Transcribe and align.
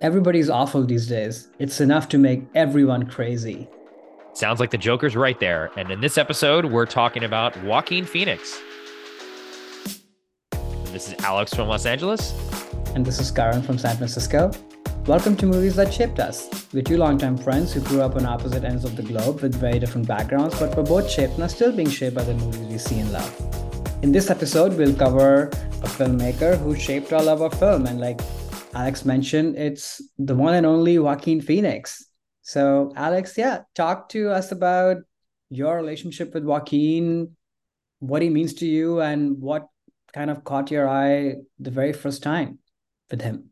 Everybody's 0.00 0.48
awful 0.48 0.84
these 0.84 1.08
days. 1.08 1.48
It's 1.58 1.80
enough 1.80 2.08
to 2.10 2.18
make 2.18 2.44
everyone 2.54 3.06
crazy. 3.06 3.66
Sounds 4.32 4.60
like 4.60 4.70
the 4.70 4.78
Joker's 4.78 5.16
right 5.16 5.40
there. 5.40 5.72
And 5.76 5.90
in 5.90 6.00
this 6.00 6.16
episode, 6.16 6.66
we're 6.66 6.86
talking 6.86 7.24
about 7.24 7.60
Joaquin 7.64 8.04
Phoenix. 8.04 8.60
This 10.92 11.08
is 11.08 11.14
Alex 11.24 11.52
from 11.52 11.66
Los 11.66 11.84
Angeles. 11.84 12.32
And 12.94 13.04
this 13.04 13.18
is 13.18 13.32
Karan 13.32 13.60
from 13.60 13.76
San 13.76 13.96
Francisco. 13.96 14.52
Welcome 15.06 15.36
to 15.38 15.46
Movies 15.46 15.74
That 15.74 15.92
Shaped 15.92 16.20
Us. 16.20 16.48
We're 16.72 16.84
two 16.84 16.98
longtime 16.98 17.36
friends 17.36 17.72
who 17.72 17.80
grew 17.80 18.00
up 18.00 18.14
on 18.14 18.24
opposite 18.24 18.62
ends 18.62 18.84
of 18.84 18.94
the 18.94 19.02
globe 19.02 19.40
with 19.40 19.56
very 19.56 19.80
different 19.80 20.06
backgrounds, 20.06 20.56
but 20.60 20.76
we're 20.76 20.84
both 20.84 21.10
shaped 21.10 21.32
and 21.32 21.42
are 21.42 21.48
still 21.48 21.72
being 21.72 21.90
shaped 21.90 22.14
by 22.14 22.22
the 22.22 22.34
movies 22.34 22.68
we 22.68 22.78
see 22.78 23.00
and 23.00 23.10
love. 23.10 23.98
In 24.02 24.12
this 24.12 24.30
episode, 24.30 24.74
we'll 24.74 24.94
cover 24.94 25.48
a 25.48 25.88
filmmaker 25.88 26.56
who 26.56 26.76
shaped 26.76 27.12
our 27.12 27.20
love 27.24 27.40
of 27.40 27.52
film 27.58 27.86
and 27.86 27.98
like 27.98 28.20
Alex 28.78 29.04
mentioned, 29.04 29.58
it's 29.58 30.00
the 30.18 30.36
one 30.36 30.54
and 30.54 30.64
only 30.64 31.00
Joaquin 31.00 31.40
Phoenix. 31.40 32.06
So, 32.42 32.92
Alex, 32.94 33.36
yeah, 33.36 33.62
talk 33.74 34.08
to 34.10 34.30
us 34.30 34.52
about 34.52 34.98
your 35.50 35.74
relationship 35.74 36.32
with 36.32 36.44
Joaquin, 36.44 37.34
what 37.98 38.22
he 38.22 38.30
means 38.30 38.54
to 38.54 38.66
you, 38.66 39.00
and 39.00 39.40
what 39.40 39.66
kind 40.14 40.30
of 40.30 40.44
caught 40.44 40.70
your 40.70 40.88
eye 40.88 41.34
the 41.58 41.72
very 41.72 41.92
first 41.92 42.22
time 42.22 42.60
with 43.10 43.20
him. 43.20 43.50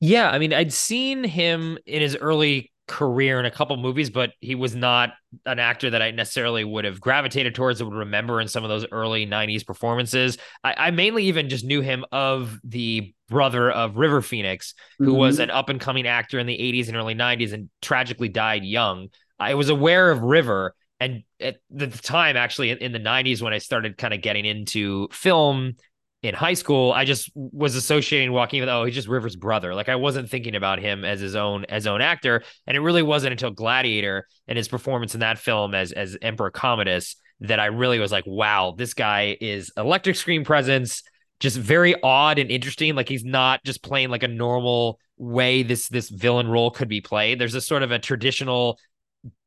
Yeah, 0.00 0.28
I 0.28 0.40
mean, 0.40 0.52
I'd 0.52 0.72
seen 0.72 1.22
him 1.22 1.78
in 1.86 2.02
his 2.02 2.16
early 2.16 2.72
career 2.86 3.40
in 3.40 3.46
a 3.46 3.50
couple 3.50 3.76
movies, 3.76 4.10
but 4.10 4.32
he 4.40 4.54
was 4.54 4.74
not 4.74 5.10
an 5.46 5.58
actor 5.58 5.90
that 5.90 6.02
I 6.02 6.10
necessarily 6.10 6.64
would 6.64 6.84
have 6.84 7.00
gravitated 7.00 7.54
towards 7.54 7.80
or 7.80 7.86
would 7.86 7.94
remember 7.94 8.40
in 8.40 8.48
some 8.48 8.62
of 8.62 8.68
those 8.68 8.86
early 8.92 9.26
90s 9.26 9.66
performances. 9.66 10.38
I, 10.62 10.74
I 10.76 10.90
mainly 10.90 11.24
even 11.24 11.48
just 11.48 11.64
knew 11.64 11.80
him 11.80 12.04
of 12.12 12.58
the 12.62 13.14
brother 13.28 13.70
of 13.70 13.96
River 13.96 14.20
Phoenix, 14.20 14.74
who 14.98 15.06
mm-hmm. 15.06 15.16
was 15.16 15.38
an 15.38 15.50
up 15.50 15.68
and 15.68 15.80
coming 15.80 16.06
actor 16.06 16.38
in 16.38 16.46
the 16.46 16.56
80s 16.56 16.88
and 16.88 16.96
early 16.96 17.14
90s 17.14 17.52
and 17.52 17.70
tragically 17.80 18.28
died 18.28 18.64
young. 18.64 19.08
I 19.38 19.54
was 19.54 19.70
aware 19.70 20.10
of 20.10 20.20
River. 20.20 20.74
And 21.00 21.24
at 21.40 21.56
the 21.70 21.88
time, 21.88 22.36
actually, 22.36 22.70
in 22.70 22.92
the 22.92 23.00
90s, 23.00 23.42
when 23.42 23.52
I 23.52 23.58
started 23.58 23.98
kind 23.98 24.14
of 24.14 24.22
getting 24.22 24.44
into 24.44 25.08
film 25.10 25.74
in 26.24 26.34
high 26.34 26.54
school, 26.54 26.90
I 26.90 27.04
just 27.04 27.30
was 27.34 27.74
associating 27.74 28.32
Joaquin 28.32 28.60
with 28.60 28.70
oh, 28.70 28.84
he's 28.84 28.94
just 28.94 29.08
River's 29.08 29.36
brother. 29.36 29.74
Like 29.74 29.90
I 29.90 29.96
wasn't 29.96 30.30
thinking 30.30 30.56
about 30.56 30.78
him 30.78 31.04
as 31.04 31.20
his 31.20 31.36
own 31.36 31.66
as 31.66 31.86
own 31.86 32.00
actor, 32.00 32.42
and 32.66 32.76
it 32.76 32.80
really 32.80 33.02
wasn't 33.02 33.32
until 33.32 33.50
Gladiator 33.50 34.26
and 34.48 34.56
his 34.56 34.66
performance 34.66 35.12
in 35.12 35.20
that 35.20 35.38
film 35.38 35.74
as 35.74 35.92
as 35.92 36.16
Emperor 36.22 36.50
Commodus 36.50 37.16
that 37.40 37.60
I 37.60 37.66
really 37.66 37.98
was 37.98 38.10
like, 38.10 38.24
wow, 38.26 38.74
this 38.76 38.94
guy 38.94 39.36
is 39.38 39.70
electric 39.76 40.16
screen 40.16 40.44
presence, 40.44 41.02
just 41.40 41.58
very 41.58 41.94
odd 42.02 42.38
and 42.38 42.50
interesting. 42.50 42.94
Like 42.94 43.08
he's 43.08 43.24
not 43.24 43.62
just 43.62 43.82
playing 43.82 44.08
like 44.08 44.22
a 44.22 44.28
normal 44.28 44.98
way 45.18 45.62
this 45.62 45.88
this 45.88 46.08
villain 46.08 46.48
role 46.48 46.70
could 46.70 46.88
be 46.88 47.02
played. 47.02 47.38
There's 47.38 47.54
a 47.54 47.60
sort 47.60 47.82
of 47.82 47.92
a 47.92 47.98
traditional 47.98 48.78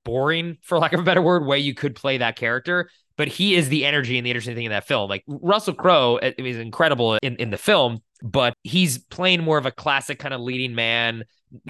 boring, 0.06 0.58
for 0.62 0.78
lack 0.78 0.94
of 0.94 1.00
a 1.00 1.03
better 1.03 1.23
word, 1.23 1.44
way 1.44 1.58
you 1.58 1.73
could 1.73 1.95
play 1.95 2.19
that 2.19 2.36
character 2.36 2.88
but 3.18 3.28
he 3.28 3.56
is 3.56 3.70
the 3.70 3.86
energy 3.86 4.18
and 4.18 4.26
the 4.26 4.30
interesting 4.30 4.56
thing 4.56 4.66
in 4.66 4.72
that 4.72 4.88
film. 4.88 5.10
Like 5.10 5.23
Russell 5.28 5.73
Crowe 5.73 6.18
uh, 6.18 6.32
is 6.38 6.58
incredible 6.58 7.18
in, 7.22 7.36
in 7.38 7.50
the 7.50 7.58
film, 7.58 8.00
but 8.22 8.54
he's 8.64 9.00
playing 9.00 9.44
more 9.44 9.58
of 9.58 9.66
a 9.66 9.72
classic 9.72 10.20
kind 10.20 10.34
of 10.34 10.42
leading 10.42 10.76
man, 10.76 11.24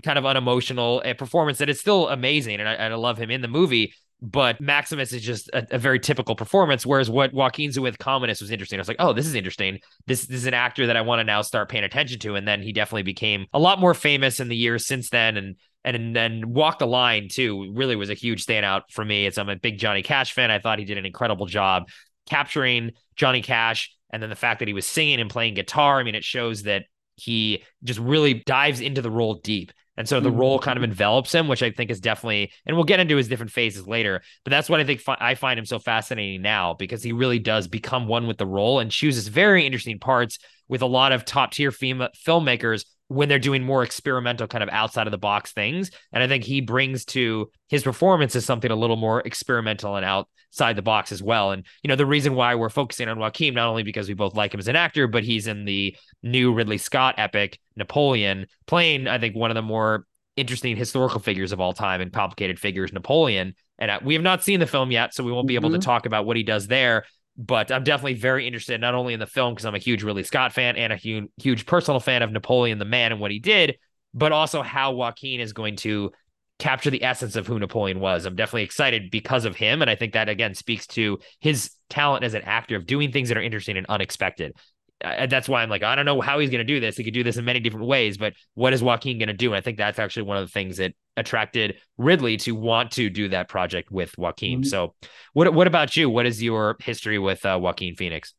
kind 0.03 0.19
of 0.19 0.25
unemotional 0.25 1.01
performance 1.17 1.57
that 1.59 1.69
is 1.69 1.79
still 1.79 2.09
amazing. 2.09 2.59
And 2.59 2.67
I, 2.67 2.75
I 2.75 2.93
love 2.95 3.17
him 3.17 3.31
in 3.31 3.41
the 3.41 3.47
movie. 3.47 3.93
But 4.21 4.59
Maximus 4.59 5.13
is 5.13 5.21
just 5.21 5.47
a, 5.49 5.75
a, 5.75 5.77
very 5.77 5.99
typical 5.99 6.35
performance. 6.35 6.87
Whereas 6.87 7.07
what 7.07 7.33
Joaquin's 7.33 7.79
with 7.79 7.99
Commodus 7.99 8.41
was 8.41 8.49
interesting. 8.49 8.79
I 8.79 8.81
was 8.81 8.87
like, 8.87 8.97
oh, 8.99 9.13
this 9.13 9.27
is 9.27 9.35
interesting. 9.35 9.79
This, 10.07 10.25
this 10.25 10.37
is 10.37 10.47
an 10.47 10.55
actor 10.55 10.87
that 10.87 10.97
I 10.97 11.01
want 11.01 11.19
to 11.19 11.23
now 11.23 11.43
start 11.43 11.69
paying 11.69 11.83
attention 11.83 12.17
to. 12.19 12.33
And 12.33 12.47
then 12.47 12.63
he 12.63 12.73
definitely 12.73 13.03
became 13.03 13.45
a 13.53 13.59
lot 13.59 13.79
more 13.79 13.93
famous 13.93 14.39
in 14.39 14.47
the 14.47 14.55
years 14.55 14.87
since 14.87 15.09
then. 15.11 15.37
And 15.37 15.55
and 15.83 16.13
then 16.15 16.53
Walk 16.53 16.79
the 16.79 16.87
Line 16.87 17.29
too 17.31 17.71
really 17.73 17.95
was 17.95 18.09
a 18.09 18.13
huge 18.13 18.45
standout 18.45 18.83
for 18.91 19.05
me. 19.05 19.25
It's 19.25 19.37
I'm 19.37 19.47
a 19.47 19.55
big 19.55 19.77
Johnny 19.77 20.01
Cash 20.01 20.33
fan. 20.33 20.51
I 20.51 20.59
thought 20.59 20.79
he 20.79 20.85
did 20.85 20.97
an 20.97 21.05
incredible 21.05 21.45
job 21.45 21.87
capturing 22.27 22.91
Johnny 23.15 23.41
Cash, 23.41 23.95
and 24.11 24.21
then 24.21 24.29
the 24.29 24.35
fact 24.35 24.59
that 24.59 24.67
he 24.67 24.73
was 24.73 24.85
singing 24.85 25.21
and 25.21 25.29
playing 25.29 25.53
guitar. 25.53 25.99
I 25.99 26.03
mean, 26.03 26.15
it 26.15 26.25
shows 26.25 26.63
that 26.63 26.83
he 27.15 27.63
just 27.83 27.99
really 27.99 28.35
dives 28.45 28.81
into 28.81 29.01
the 29.01 29.09
role 29.09 29.35
deep. 29.35 29.71
And 29.97 30.07
so 30.07 30.19
the 30.19 30.29
mm-hmm. 30.29 30.39
role 30.39 30.59
kind 30.59 30.77
of 30.77 30.83
envelops 30.83 31.33
him, 31.33 31.47
which 31.47 31.63
I 31.63 31.71
think 31.71 31.89
is 31.89 31.99
definitely, 31.99 32.51
and 32.65 32.77
we'll 32.77 32.85
get 32.85 32.99
into 32.99 33.17
his 33.17 33.27
different 33.27 33.51
phases 33.51 33.87
later. 33.87 34.21
But 34.43 34.51
that's 34.51 34.69
what 34.69 34.79
I 34.79 34.83
think 34.83 35.01
fi- 35.01 35.17
I 35.19 35.35
find 35.35 35.57
him 35.57 35.65
so 35.65 35.79
fascinating 35.79 36.41
now 36.41 36.75
because 36.75 37.01
he 37.01 37.11
really 37.11 37.39
does 37.39 37.67
become 37.67 38.07
one 38.07 38.27
with 38.27 38.37
the 38.37 38.45
role 38.45 38.79
and 38.79 38.91
chooses 38.91 39.27
very 39.27 39.65
interesting 39.65 39.99
parts 39.99 40.37
with 40.67 40.81
a 40.81 40.87
lot 40.87 41.11
of 41.11 41.25
top 41.25 41.51
tier 41.51 41.71
fem- 41.71 42.09
filmmakers 42.25 42.85
when 43.07 43.29
they're 43.29 43.39
doing 43.39 43.63
more 43.63 43.83
experimental 43.83 44.47
kind 44.47 44.63
of 44.63 44.69
outside 44.69 45.07
of 45.07 45.11
the 45.11 45.17
box 45.17 45.53
things. 45.53 45.91
And 46.11 46.21
I 46.21 46.27
think 46.27 46.43
he 46.43 46.61
brings 46.61 47.05
to 47.05 47.49
his 47.69 47.83
performance 47.83 48.35
is 48.35 48.45
something 48.45 48.71
a 48.71 48.75
little 48.75 48.97
more 48.97 49.21
experimental 49.21 49.95
and 49.95 50.05
outside 50.05 50.75
the 50.75 50.81
box 50.81 51.11
as 51.11 51.23
well. 51.23 51.51
And, 51.51 51.65
you 51.83 51.87
know, 51.87 51.95
the 51.95 52.05
reason 52.05 52.35
why 52.35 52.55
we're 52.55 52.69
focusing 52.69 53.07
on 53.07 53.19
Joaquin, 53.19 53.53
not 53.53 53.69
only 53.69 53.83
because 53.83 54.07
we 54.07 54.13
both 54.13 54.35
like 54.35 54.53
him 54.53 54.59
as 54.59 54.67
an 54.67 54.75
actor, 54.75 55.07
but 55.07 55.23
he's 55.23 55.47
in 55.47 55.65
the 55.65 55.95
new 56.21 56.53
Ridley 56.53 56.77
Scott 56.77 57.15
epic, 57.17 57.59
Napoleon, 57.75 58.47
playing, 58.65 59.07
I 59.07 59.19
think, 59.19 59.35
one 59.35 59.51
of 59.51 59.55
the 59.55 59.61
more 59.61 60.05
interesting 60.35 60.75
historical 60.75 61.19
figures 61.19 61.51
of 61.51 61.59
all 61.59 61.73
time 61.73 62.01
and 62.01 62.13
complicated 62.13 62.59
figures, 62.59 62.93
Napoleon. 62.93 63.55
And 63.79 63.91
uh, 63.91 63.99
we 64.03 64.13
have 64.15 64.23
not 64.23 64.43
seen 64.43 64.59
the 64.59 64.67
film 64.67 64.91
yet, 64.91 65.13
so 65.13 65.23
we 65.23 65.31
won't 65.31 65.47
be 65.47 65.55
able 65.55 65.69
mm-hmm. 65.69 65.79
to 65.79 65.85
talk 65.85 66.05
about 66.05 66.25
what 66.25 66.37
he 66.37 66.43
does 66.43 66.67
there 66.67 67.05
but 67.37 67.71
I'm 67.71 67.83
definitely 67.83 68.15
very 68.15 68.47
interested 68.47 68.81
not 68.81 68.95
only 68.95 69.13
in 69.13 69.19
the 69.19 69.27
film 69.27 69.53
because 69.53 69.65
I'm 69.65 69.75
a 69.75 69.79
huge 69.79 70.03
Ridley 70.03 70.23
Scott 70.23 70.53
fan 70.53 70.75
and 70.75 70.91
a 70.91 70.95
huge, 70.95 71.25
huge 71.37 71.65
personal 71.65 71.99
fan 71.99 72.23
of 72.23 72.31
Napoleon 72.31 72.79
the 72.79 72.85
Man 72.85 73.11
and 73.11 73.21
what 73.21 73.31
he 73.31 73.39
did, 73.39 73.77
but 74.13 74.31
also 74.31 74.63
how 74.63 74.93
Joaquin 74.93 75.39
is 75.39 75.53
going 75.53 75.75
to 75.77 76.11
capture 76.59 76.89
the 76.89 77.03
essence 77.03 77.35
of 77.35 77.45
who 77.45 77.59
Napoleon 77.59 77.99
was. 77.99 78.25
I'm 78.25 78.35
definitely 78.35 78.63
excited 78.63 79.11
because 79.11 79.45
of 79.45 79.55
him, 79.55 79.81
and 79.81 79.91
I 79.91 79.95
think 79.95 80.13
that 80.13 80.29
again 80.29 80.55
speaks 80.55 80.87
to 80.87 81.19
his 81.39 81.71
talent 81.89 82.23
as 82.23 82.33
an 82.33 82.41
actor 82.41 82.75
of 82.75 82.87
doing 82.87 83.11
things 83.11 83.29
that 83.29 83.37
are 83.37 83.43
interesting 83.43 83.77
and 83.77 83.85
unexpected 83.87 84.53
that's 85.01 85.47
why 85.47 85.61
I'm 85.61 85.69
like, 85.69 85.83
I 85.83 85.95
don't 85.95 86.05
know 86.05 86.21
how 86.21 86.39
he's 86.39 86.49
going 86.49 86.65
to 86.65 86.73
do 86.73 86.79
this. 86.79 86.97
He 86.97 87.03
could 87.03 87.13
do 87.13 87.23
this 87.23 87.37
in 87.37 87.45
many 87.45 87.59
different 87.59 87.87
ways, 87.87 88.17
but 88.17 88.33
what 88.55 88.73
is 88.73 88.81
Joaquin 88.81 89.19
going 89.19 89.27
to 89.27 89.33
do? 89.33 89.47
And 89.47 89.57
I 89.57 89.61
think 89.61 89.77
that's 89.77 89.99
actually 89.99 90.23
one 90.23 90.37
of 90.37 90.47
the 90.47 90.51
things 90.51 90.77
that 90.77 90.93
attracted 91.15 91.77
Ridley 91.97 92.37
to 92.37 92.53
want 92.53 92.91
to 92.91 93.09
do 93.09 93.29
that 93.29 93.47
project 93.47 93.91
with 93.91 94.17
Joaquin. 94.17 94.61
Mm-hmm. 94.61 94.69
So, 94.69 94.95
what 95.33 95.53
what 95.53 95.67
about 95.67 95.95
you? 95.95 96.09
What 96.09 96.25
is 96.25 96.41
your 96.41 96.77
history 96.79 97.19
with 97.19 97.45
uh, 97.45 97.59
Joaquin 97.61 97.95
Phoenix? 97.95 98.33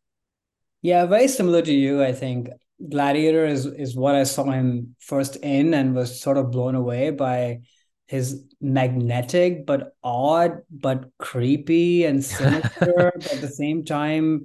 Yeah, 0.83 1.07
very 1.07 1.29
similar 1.29 1.63
to 1.63 1.73
you. 1.73 2.03
I 2.03 2.13
think 2.13 2.49
Gladiator 2.89 3.47
is 3.47 3.67
is 3.67 3.97
what 3.97 4.15
I 4.15 4.25
saw 4.25 4.45
him 4.45 4.97
first 5.01 5.37
in, 5.37 5.75
and 5.75 5.95
was 5.95 6.21
sort 6.21 6.39
of 6.39 6.51
blown 6.51 6.75
away 6.75 7.11
by 7.11 7.61
his 8.09 8.43
magnetic 8.61 9.67
but 9.67 9.95
odd 10.03 10.63
but 10.71 11.05
creepy 11.19 12.05
and 12.07 12.25
sinister 12.25 13.13
but 13.15 13.33
at 13.33 13.41
the 13.41 13.49
same 13.63 13.85
time 13.85 14.43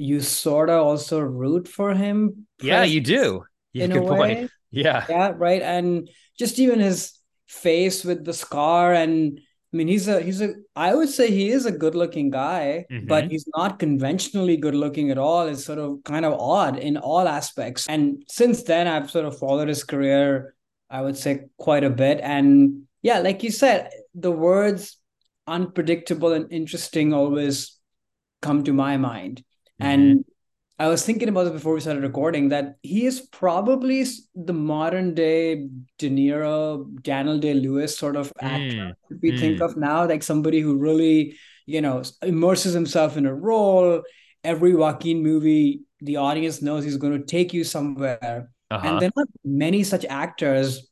you 0.00 0.20
sort 0.20 0.70
of 0.70 0.84
also 0.84 1.20
root 1.20 1.68
for 1.68 1.94
him. 1.94 2.46
Yeah, 2.62 2.84
you 2.84 3.00
do. 3.00 3.44
Yeah, 3.72 3.84
in 3.84 3.92
good 3.92 3.98
a 3.98 4.04
way. 4.04 4.34
point. 4.34 4.50
Yeah. 4.70 5.04
Yeah, 5.08 5.32
right. 5.36 5.62
And 5.62 6.08
just 6.38 6.58
even 6.58 6.80
his 6.80 7.12
face 7.48 8.04
with 8.04 8.24
the 8.24 8.32
scar 8.32 8.94
and 8.94 9.40
I 9.72 9.76
mean 9.76 9.88
he's 9.88 10.08
a 10.08 10.20
he's 10.20 10.40
a 10.40 10.54
I 10.74 10.94
would 10.94 11.08
say 11.08 11.30
he 11.30 11.50
is 11.50 11.66
a 11.66 11.72
good 11.72 11.94
looking 11.94 12.30
guy, 12.30 12.86
mm-hmm. 12.90 13.06
but 13.06 13.30
he's 13.30 13.44
not 13.54 13.78
conventionally 13.78 14.56
good 14.56 14.74
looking 14.74 15.10
at 15.10 15.18
all. 15.18 15.46
It's 15.46 15.64
sort 15.64 15.78
of 15.78 16.02
kind 16.04 16.24
of 16.24 16.32
odd 16.40 16.78
in 16.78 16.96
all 16.96 17.28
aspects. 17.28 17.86
And 17.86 18.24
since 18.28 18.62
then 18.62 18.88
I've 18.88 19.10
sort 19.10 19.26
of 19.26 19.38
followed 19.38 19.68
his 19.68 19.84
career, 19.84 20.54
I 20.88 21.02
would 21.02 21.16
say 21.16 21.46
quite 21.56 21.84
a 21.84 21.90
bit. 21.90 22.20
And 22.22 22.84
yeah, 23.02 23.18
like 23.18 23.42
you 23.42 23.50
said, 23.50 23.90
the 24.14 24.32
words 24.32 24.96
unpredictable 25.46 26.32
and 26.32 26.52
interesting 26.52 27.12
always 27.12 27.76
come 28.40 28.64
to 28.64 28.72
my 28.72 28.96
mind. 28.96 29.44
And 29.80 30.02
mm-hmm. 30.20 30.30
I 30.80 30.88
was 30.88 31.04
thinking 31.04 31.28
about 31.28 31.46
it 31.46 31.52
before 31.52 31.74
we 31.74 31.80
started 31.80 32.02
recording 32.02 32.48
that 32.48 32.76
he 32.82 33.04
is 33.04 33.20
probably 33.20 34.06
the 34.34 34.54
modern 34.54 35.14
day 35.14 35.68
De 35.98 36.08
Niro, 36.08 36.86
Daniel 37.02 37.38
Day 37.38 37.52
Lewis 37.52 37.98
sort 37.98 38.16
of 38.16 38.32
actor 38.40 38.96
mm. 39.10 39.20
we 39.20 39.32
mm. 39.32 39.38
think 39.38 39.60
of 39.60 39.76
now, 39.76 40.08
like 40.08 40.22
somebody 40.22 40.60
who 40.60 40.78
really, 40.78 41.36
you 41.66 41.82
know, 41.82 42.02
immerses 42.22 42.72
himself 42.72 43.18
in 43.18 43.26
a 43.26 43.34
role. 43.34 44.02
Every 44.42 44.74
Joaquin 44.74 45.22
movie, 45.22 45.82
the 46.00 46.16
audience 46.16 46.62
knows 46.62 46.82
he's 46.82 46.96
going 46.96 47.18
to 47.18 47.26
take 47.26 47.52
you 47.52 47.62
somewhere. 47.62 48.50
Uh-huh. 48.70 48.88
And 48.88 49.00
there 49.02 49.10
are 49.18 49.26
many 49.44 49.84
such 49.84 50.06
actors, 50.06 50.88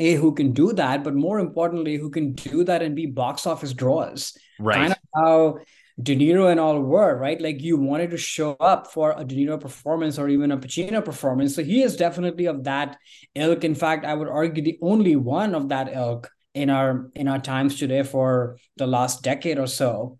A, 0.00 0.14
who 0.14 0.34
can 0.34 0.50
do 0.50 0.72
that, 0.72 1.04
but 1.04 1.14
more 1.14 1.38
importantly, 1.38 1.96
who 1.96 2.10
can 2.10 2.32
do 2.32 2.64
that 2.64 2.82
and 2.82 2.96
be 2.96 3.06
box 3.06 3.46
office 3.46 3.72
draws. 3.72 4.36
Right. 4.58 4.78
Kind 4.78 4.92
of 4.92 4.98
how 5.14 5.58
De 6.00 6.16
Niro 6.16 6.50
and 6.50 6.58
all 6.58 6.80
were, 6.80 7.16
right? 7.16 7.40
Like 7.40 7.60
you 7.60 7.76
wanted 7.76 8.10
to 8.10 8.16
show 8.16 8.52
up 8.60 8.92
for 8.92 9.14
a 9.16 9.24
De 9.24 9.34
Niro 9.36 9.60
performance 9.60 10.18
or 10.18 10.28
even 10.28 10.50
a 10.50 10.58
Pacino 10.58 11.04
performance. 11.04 11.54
So 11.54 11.62
he 11.62 11.82
is 11.82 11.96
definitely 11.96 12.46
of 12.46 12.64
that 12.64 12.96
ilk. 13.34 13.64
In 13.64 13.74
fact, 13.74 14.04
I 14.04 14.14
would 14.14 14.28
argue 14.28 14.62
the 14.62 14.78
only 14.80 15.16
one 15.16 15.54
of 15.54 15.68
that 15.68 15.94
ilk 15.94 16.30
in 16.54 16.70
our 16.70 17.10
in 17.14 17.28
our 17.28 17.38
times 17.38 17.78
today 17.78 18.02
for 18.02 18.56
the 18.76 18.86
last 18.86 19.22
decade 19.22 19.58
or 19.58 19.66
so. 19.66 20.18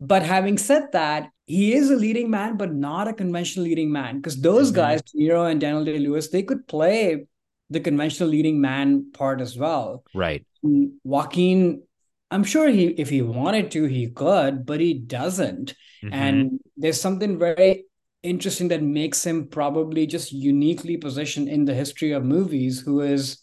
But 0.00 0.22
having 0.22 0.58
said 0.58 0.92
that, 0.92 1.28
he 1.46 1.74
is 1.74 1.90
a 1.90 1.96
leading 1.96 2.30
man, 2.30 2.56
but 2.56 2.72
not 2.72 3.08
a 3.08 3.12
conventional 3.12 3.66
leading 3.66 3.92
man. 3.92 4.16
Because 4.16 4.40
those 4.40 4.68
mm-hmm. 4.68 4.76
guys, 4.76 5.02
De 5.02 5.18
Niro 5.18 5.50
and 5.50 5.60
Daniel 5.60 5.84
Day 5.84 5.98
Lewis, 5.98 6.28
they 6.28 6.42
could 6.42 6.66
play 6.66 7.26
the 7.68 7.80
conventional 7.80 8.28
leading 8.28 8.60
man 8.60 9.10
part 9.12 9.40
as 9.40 9.56
well. 9.56 10.04
Right. 10.14 10.44
Joaquin, 10.62 11.82
I'm 12.30 12.44
sure 12.44 12.68
he 12.68 12.86
if 12.86 13.08
he 13.08 13.22
wanted 13.22 13.70
to, 13.72 13.84
he 13.84 14.08
could, 14.08 14.64
but 14.64 14.80
he 14.80 14.94
doesn't. 14.94 15.74
Mm-hmm. 16.04 16.14
And 16.14 16.60
there's 16.76 17.00
something 17.00 17.38
very 17.38 17.84
interesting 18.22 18.68
that 18.68 18.82
makes 18.82 19.24
him 19.24 19.48
probably 19.48 20.06
just 20.06 20.32
uniquely 20.32 20.96
positioned 20.96 21.48
in 21.48 21.64
the 21.64 21.74
history 21.74 22.12
of 22.12 22.24
movies, 22.24 22.80
who 22.80 23.00
is 23.00 23.42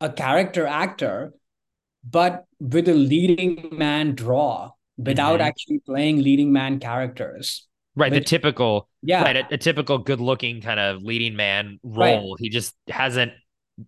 a 0.00 0.10
character 0.10 0.66
actor, 0.66 1.32
but 2.08 2.44
with 2.60 2.88
a 2.88 2.94
leading 2.94 3.70
man 3.72 4.14
draw 4.14 4.70
without 4.96 5.40
mm-hmm. 5.40 5.48
actually 5.48 5.78
playing 5.80 6.22
leading 6.22 6.52
man 6.52 6.78
characters. 6.78 7.66
Right, 7.94 8.12
the 8.12 8.20
typical, 8.20 8.88
yeah, 9.02 9.22
right, 9.22 9.36
a, 9.36 9.54
a 9.54 9.58
typical 9.58 9.98
good-looking 9.98 10.62
kind 10.62 10.80
of 10.80 11.02
leading 11.02 11.36
man 11.36 11.78
role. 11.82 12.32
Right. 12.32 12.40
He 12.40 12.48
just 12.48 12.74
hasn't, 12.88 13.32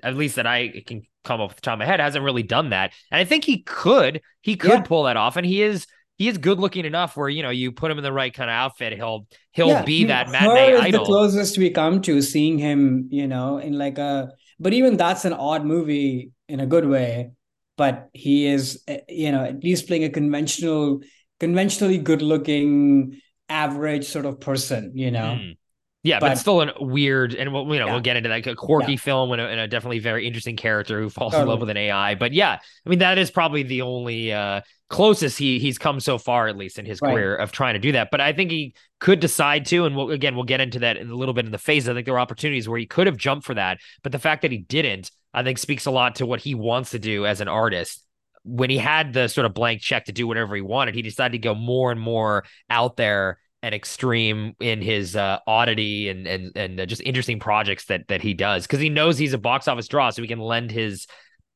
at 0.03 0.17
least 0.17 0.37
that 0.37 0.47
I 0.47 0.83
can 0.87 1.03
come 1.25 1.41
off 1.41 1.55
the 1.55 1.61
top 1.61 1.75
of 1.75 1.79
my 1.81 1.87
head, 1.87 2.01
hasn't 2.01 2.25
really 2.25 2.43
done 2.43 2.71
that. 2.71 2.93
And 3.11 3.21
I 3.21 3.25
think 3.25 3.45
he 3.45 3.63
could, 3.63 4.21
he 4.43 4.57
could 4.57 4.71
yeah. 4.71 4.83
pull 4.83 5.05
that 5.05 5.17
off, 5.17 5.37
and 5.37 5.47
he 5.47 5.63
is 5.63 5.87
he 6.17 6.29
is 6.29 6.39
good 6.39 6.61
looking 6.61 6.85
enough 6.85 7.17
where 7.17 7.29
you 7.29 7.43
know 7.43 7.51
you 7.51 7.73
put 7.73 7.91
him 7.91 7.99
in 7.99 8.05
the 8.05 8.13
right 8.13 8.33
kind 8.33 8.49
of 8.49 8.55
outfit, 8.55 8.93
he'll 8.93 9.27
he'll 9.53 9.69
yeah, 9.69 9.85
be 9.85 10.05
that 10.05 10.29
matinee 10.31 10.77
idol. 10.77 11.05
The 11.05 11.07
closest 11.07 11.59
we 11.59 11.71
come 11.71 12.01
to 12.03 12.23
seeing 12.23 12.59
him, 12.59 13.09
you 13.11 13.27
know, 13.27 13.59
in 13.59 13.77
like 13.77 13.99
a, 13.99 14.31
but 14.61 14.73
even 14.73 14.97
that's 14.97 15.25
an 15.25 15.33
odd 15.33 15.65
movie 15.65 16.31
in 16.49 16.61
a 16.61 16.67
good 16.67 16.87
way. 16.87 17.33
But 17.77 18.09
he 18.13 18.47
is, 18.47 18.85
eh, 18.87 19.01
you 19.09 19.33
know, 19.33 19.43
at 19.43 19.65
least 19.65 19.89
playing 19.89 20.05
a 20.05 20.11
conventional, 20.11 21.01
conventionally 21.41 21.99
good 21.99 22.23
looking 22.23 23.21
average 23.49 24.07
sort 24.07 24.27
of 24.27 24.41
person, 24.41 24.93
you 24.95 25.11
know. 25.11 25.39
Mm. 25.41 25.57
Yeah, 26.05 26.21
but, 26.21 26.29
but, 26.29 26.39
still 26.39 26.61
a 26.61 26.73
weird, 26.79 27.35
and 27.35 27.51
we'll 27.51 27.65
you 27.73 27.81
know 27.81 27.87
yeah. 27.87 27.93
we'll 27.93 28.03
get 28.03 28.17
into 28.17 28.29
that 28.29 28.47
a 28.47 28.55
quirky 28.55 28.93
yeah. 28.93 28.99
film 28.99 29.33
and 29.33 29.41
a, 29.41 29.49
and 29.49 29.59
a, 29.59 29.67
definitely 29.67 30.01
very 30.01 30.27
interesting 30.27 30.55
character 30.55 31.01
who 31.01 31.09
falls 31.09 31.33
totally. 31.33 31.45
in 31.45 31.49
love 31.49 31.61
with 31.61 31.71
an 31.71 31.79
AI. 31.79 32.15
But 32.15 32.35
yeah, 32.35 32.59
I 32.87 32.89
mean 32.91 32.99
that 32.99 33.17
is 33.17 33.31
probably 33.31 33.63
the 33.63 33.81
only 33.81 34.31
uh, 34.31 34.61
closest 34.91 35.39
he 35.39 35.59
he's 35.59 35.79
come 35.79 36.01
so 36.01 36.19
far, 36.19 36.47
at 36.47 36.59
least 36.59 36.79
in 36.79 36.85
his 36.85 37.01
right. 37.01 37.15
career, 37.15 37.35
of 37.35 37.53
trying 37.53 37.73
to 37.73 37.81
do 37.81 37.93
that. 37.93 38.11
But 38.11 38.21
I 38.21 38.35
think 38.35 38.51
he 38.51 38.75
could 39.01 39.19
decide 39.19 39.65
to, 39.67 39.87
and 39.87 39.97
we'll, 39.97 40.11
again 40.11 40.35
we'll 40.35 40.45
get 40.45 40.61
into 40.61 40.81
that 40.81 40.99
in 40.99 41.09
a 41.09 41.15
little 41.15 41.33
bit 41.33 41.47
in 41.47 41.53
the 41.53 41.59
phase. 41.59 41.89
I 41.89 41.95
think 41.95 42.05
there 42.05 42.13
were 42.13 42.21
opportunities 42.21 42.69
where 42.69 42.79
he 42.79 42.85
could 42.85 43.07
have 43.07 43.17
jumped 43.17 43.47
for 43.47 43.55
that, 43.55 43.79
but 44.03 44.13
the 44.13 44.19
fact 44.19 44.43
that 44.43 44.53
he 44.53 44.59
didn't, 44.59 45.11
I 45.33 45.43
think, 45.43 45.57
speaks 45.57 45.87
a 45.87 45.91
lot 45.91 46.17
to 46.17 46.27
what 46.27 46.41
he 46.41 46.55
wants 46.55 46.91
to 46.91 46.99
do 46.99 47.25
as 47.25 47.41
an 47.41 47.49
artist 47.49 48.05
when 48.45 48.69
he 48.69 48.77
had 48.77 49.15
the 49.15 49.27
sort 49.27 49.47
of 49.47 49.55
blank 49.55 49.81
check 49.81 50.05
to 50.05 50.13
do 50.13 50.27
whatever 50.27 50.55
he 50.55 50.61
wanted, 50.61 50.95
he 50.95 51.01
decided 51.01 51.33
to 51.33 51.39
go 51.39 51.55
more 51.55 51.91
and 51.91 51.99
more 51.99 52.45
out 52.69 52.95
there 52.97 53.39
and 53.65 53.75
extreme 53.75 54.55
in 54.61 54.83
his 54.83 55.17
uh, 55.17 55.39
oddity 55.47 56.11
and 56.11 56.27
and 56.27 56.53
and 56.55 56.79
uh, 56.79 56.85
just 56.85 57.01
interesting 57.03 57.41
projects 57.41 57.87
that 57.87 58.07
that 58.09 58.21
he 58.21 58.35
does 58.35 58.67
because 58.67 58.79
he 58.81 58.91
knows 58.91 59.17
he's 59.17 59.33
a 59.33 59.39
box 59.39 59.67
office 59.67 59.89
draw, 59.89 60.11
so 60.11 60.21
he 60.21 60.29
can 60.29 60.39
lend 60.39 60.71
his 60.71 61.07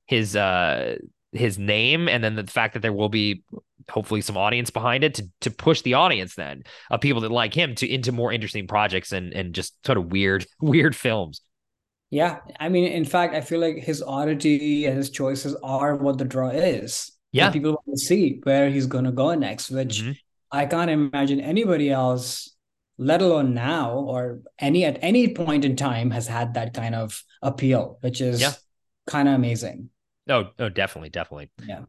his 0.06 0.34
uh 0.34 0.96
his 1.32 1.58
name 1.58 2.08
and 2.08 2.24
then 2.24 2.34
the 2.34 2.46
fact 2.46 2.72
that 2.72 2.80
there 2.80 2.92
will 2.94 3.10
be 3.10 3.44
hopefully 3.90 4.22
some 4.22 4.38
audience 4.38 4.70
behind 4.70 5.04
it 5.04 5.14
to 5.14 5.28
to 5.42 5.50
push 5.50 5.82
the 5.82 5.92
audience 5.92 6.34
then 6.34 6.62
of 6.90 7.02
people 7.02 7.20
that 7.20 7.30
like 7.30 7.52
him 7.52 7.74
to 7.74 7.86
into 7.86 8.10
more 8.10 8.32
interesting 8.32 8.66
projects 8.66 9.12
and 9.12 9.34
and 9.34 9.54
just 9.54 9.74
sort 9.84 9.98
of 9.98 10.10
weird 10.10 10.46
weird 10.60 10.96
films. 10.96 11.42
Yeah, 12.10 12.38
I 12.58 12.70
mean, 12.70 12.90
in 12.90 13.04
fact, 13.04 13.34
I 13.34 13.42
feel 13.42 13.60
like 13.60 13.76
his 13.76 14.02
oddity 14.02 14.86
and 14.86 14.96
his 14.96 15.10
choices 15.10 15.54
are 15.62 15.94
what 15.94 16.16
the 16.16 16.24
draw 16.24 16.48
is. 16.48 17.12
Yeah, 17.32 17.50
people 17.50 17.72
want 17.72 17.98
to 17.98 17.98
see 17.98 18.40
where 18.44 18.70
he's 18.70 18.86
going 18.86 19.04
to 19.04 19.12
go 19.12 19.34
next, 19.34 19.68
which 19.70 20.00
mm-hmm. 20.00 20.12
I 20.50 20.66
can't 20.66 20.90
imagine 20.90 21.40
anybody 21.40 21.90
else, 21.90 22.54
let 22.96 23.22
alone 23.22 23.54
now 23.54 23.92
or 23.92 24.40
any 24.58 24.84
at 24.84 24.98
any 25.02 25.34
point 25.34 25.64
in 25.64 25.76
time, 25.76 26.10
has 26.10 26.26
had 26.26 26.54
that 26.54 26.74
kind 26.74 26.94
of 26.94 27.22
appeal, 27.42 27.98
which 28.00 28.20
is 28.20 28.40
yeah. 28.40 28.52
kind 29.06 29.28
of 29.28 29.34
amazing. 29.34 29.90
Oh, 30.28 30.50
oh, 30.58 30.68
definitely, 30.68 31.10
definitely. 31.10 31.50
Yeah. 31.66 31.82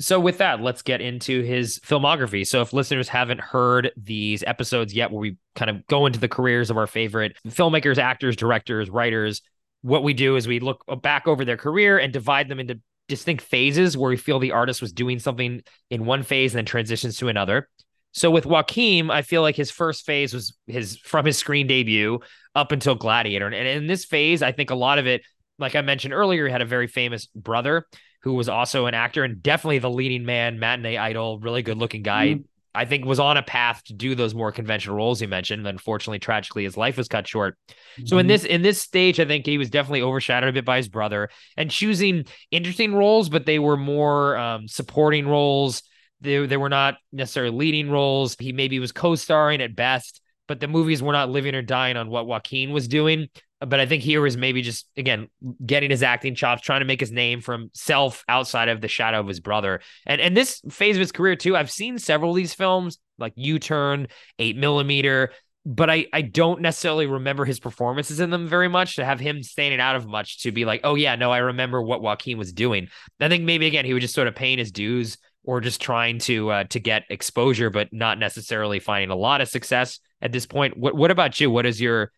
So 0.00 0.18
with 0.18 0.38
that, 0.38 0.60
let's 0.60 0.82
get 0.82 1.00
into 1.00 1.42
his 1.42 1.78
filmography. 1.80 2.44
So 2.46 2.60
if 2.60 2.72
listeners 2.72 3.08
haven't 3.08 3.40
heard 3.40 3.92
these 3.96 4.42
episodes 4.44 4.92
yet, 4.92 5.12
where 5.12 5.20
we 5.20 5.36
kind 5.54 5.70
of 5.70 5.86
go 5.86 6.06
into 6.06 6.18
the 6.18 6.28
careers 6.28 6.70
of 6.70 6.76
our 6.76 6.88
favorite 6.88 7.36
filmmakers, 7.48 7.98
actors, 7.98 8.34
directors, 8.34 8.90
writers, 8.90 9.42
what 9.82 10.02
we 10.02 10.12
do 10.12 10.36
is 10.36 10.48
we 10.48 10.58
look 10.58 10.84
back 11.02 11.28
over 11.28 11.44
their 11.44 11.56
career 11.56 11.98
and 11.98 12.12
divide 12.12 12.48
them 12.48 12.58
into 12.58 12.80
distinct 13.08 13.44
phases 13.44 13.96
where 13.96 14.10
we 14.10 14.16
feel 14.16 14.38
the 14.38 14.52
artist 14.52 14.80
was 14.80 14.92
doing 14.92 15.18
something 15.18 15.62
in 15.90 16.04
one 16.04 16.22
phase 16.22 16.52
and 16.54 16.58
then 16.58 16.64
transitions 16.64 17.16
to 17.18 17.28
another. 17.28 17.68
So 18.12 18.30
with 18.30 18.46
Joaquin, 18.46 19.10
I 19.10 19.22
feel 19.22 19.42
like 19.42 19.56
his 19.56 19.70
first 19.70 20.04
phase 20.04 20.34
was 20.34 20.56
his 20.66 20.98
from 20.98 21.24
his 21.26 21.38
screen 21.38 21.66
debut 21.66 22.20
up 22.54 22.72
until 22.72 22.94
Gladiator. 22.94 23.46
And 23.46 23.66
in 23.66 23.86
this 23.86 24.04
phase, 24.04 24.42
I 24.42 24.52
think 24.52 24.70
a 24.70 24.74
lot 24.74 24.98
of 24.98 25.06
it, 25.06 25.22
like 25.58 25.74
I 25.74 25.80
mentioned 25.80 26.14
earlier, 26.14 26.46
he 26.46 26.52
had 26.52 26.62
a 26.62 26.66
very 26.66 26.86
famous 26.86 27.26
brother 27.26 27.86
who 28.22 28.34
was 28.34 28.48
also 28.48 28.86
an 28.86 28.94
actor 28.94 29.24
and 29.24 29.42
definitely 29.42 29.78
the 29.78 29.90
leading 29.90 30.24
man, 30.24 30.58
matinee 30.58 30.96
idol, 30.96 31.40
really 31.40 31.62
good 31.62 31.78
looking 31.78 32.02
guy. 32.02 32.28
Mm-hmm. 32.28 32.42
I 32.74 32.86
think 32.86 33.04
was 33.04 33.20
on 33.20 33.36
a 33.36 33.42
path 33.42 33.82
to 33.84 33.92
do 33.92 34.14
those 34.14 34.34
more 34.34 34.50
conventional 34.50 34.96
roles 34.96 35.20
you 35.20 35.28
mentioned. 35.28 35.66
Unfortunately, 35.66 36.18
tragically, 36.18 36.64
his 36.64 36.76
life 36.76 36.96
was 36.96 37.06
cut 37.06 37.28
short. 37.28 37.58
Mm-hmm. 37.68 38.06
So 38.06 38.16
in 38.16 38.24
mm-hmm. 38.24 38.28
this 38.28 38.44
in 38.44 38.62
this 38.62 38.80
stage, 38.80 39.20
I 39.20 39.26
think 39.26 39.44
he 39.44 39.58
was 39.58 39.68
definitely 39.68 40.02
overshadowed 40.02 40.48
a 40.48 40.52
bit 40.52 40.64
by 40.64 40.78
his 40.78 40.88
brother 40.88 41.28
and 41.56 41.70
choosing 41.70 42.24
interesting 42.50 42.94
roles, 42.94 43.28
but 43.28 43.44
they 43.44 43.58
were 43.58 43.76
more 43.76 44.38
um, 44.38 44.68
supporting 44.68 45.28
roles 45.28 45.82
they, 46.22 46.46
they 46.46 46.56
were 46.56 46.68
not 46.68 46.96
necessarily 47.12 47.56
leading 47.56 47.90
roles. 47.90 48.36
He 48.38 48.52
maybe 48.52 48.78
was 48.78 48.92
co-starring 48.92 49.60
at 49.60 49.76
best, 49.76 50.20
but 50.48 50.60
the 50.60 50.68
movies 50.68 51.02
were 51.02 51.12
not 51.12 51.30
living 51.30 51.54
or 51.54 51.62
dying 51.62 51.96
on 51.96 52.08
what 52.08 52.26
Joaquin 52.26 52.72
was 52.72 52.88
doing. 52.88 53.28
But 53.60 53.78
I 53.78 53.86
think 53.86 54.02
here 54.02 54.20
was 54.20 54.36
maybe 54.36 54.62
just 54.62 54.88
again 54.96 55.28
getting 55.64 55.90
his 55.90 56.02
acting 56.02 56.34
chops, 56.34 56.62
trying 56.62 56.80
to 56.80 56.86
make 56.86 56.98
his 56.98 57.12
name 57.12 57.40
from 57.40 57.70
self 57.74 58.24
outside 58.28 58.68
of 58.68 58.80
the 58.80 58.88
shadow 58.88 59.20
of 59.20 59.28
his 59.28 59.38
brother. 59.38 59.80
And 60.04 60.20
and 60.20 60.36
this 60.36 60.60
phase 60.68 60.96
of 60.96 61.00
his 61.00 61.12
career 61.12 61.36
too, 61.36 61.56
I've 61.56 61.70
seen 61.70 61.98
several 61.98 62.32
of 62.32 62.36
these 62.36 62.54
films 62.54 62.98
like 63.18 63.34
U 63.36 63.60
Turn, 63.60 64.08
Eight 64.40 64.56
Millimeter, 64.56 65.30
but 65.64 65.88
I 65.90 66.06
I 66.12 66.22
don't 66.22 66.60
necessarily 66.60 67.06
remember 67.06 67.44
his 67.44 67.60
performances 67.60 68.18
in 68.18 68.30
them 68.30 68.48
very 68.48 68.68
much 68.68 68.96
to 68.96 69.04
have 69.04 69.20
him 69.20 69.44
standing 69.44 69.80
out 69.80 69.94
of 69.94 70.08
much 70.08 70.42
to 70.42 70.50
be 70.50 70.64
like, 70.64 70.80
oh 70.82 70.96
yeah, 70.96 71.14
no, 71.14 71.30
I 71.30 71.38
remember 71.38 71.80
what 71.80 72.02
Joaquin 72.02 72.38
was 72.38 72.52
doing. 72.52 72.88
I 73.20 73.28
think 73.28 73.44
maybe 73.44 73.66
again 73.66 73.84
he 73.84 73.94
was 73.94 74.02
just 74.02 74.14
sort 74.14 74.26
of 74.26 74.34
paying 74.34 74.58
his 74.58 74.72
dues 74.72 75.18
or 75.44 75.60
just 75.60 75.80
trying 75.80 76.18
to 76.20 76.50
uh, 76.50 76.64
to 76.64 76.80
get 76.80 77.04
exposure, 77.10 77.70
but 77.70 77.92
not 77.92 78.18
necessarily 78.18 78.80
finding 78.80 79.10
a 79.10 79.16
lot 79.16 79.40
of 79.40 79.48
success 79.48 80.00
at 80.20 80.32
this 80.32 80.46
point. 80.46 80.76
What 80.76 80.94
What 80.94 81.10
about 81.10 81.40
you? 81.40 81.50
What 81.50 81.66
is 81.66 81.80
your 81.80 82.12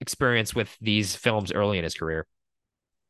experience 0.00 0.54
with 0.54 0.76
these 0.80 1.16
films 1.16 1.52
early 1.52 1.78
in 1.78 1.84
his 1.84 1.94
career? 1.94 2.26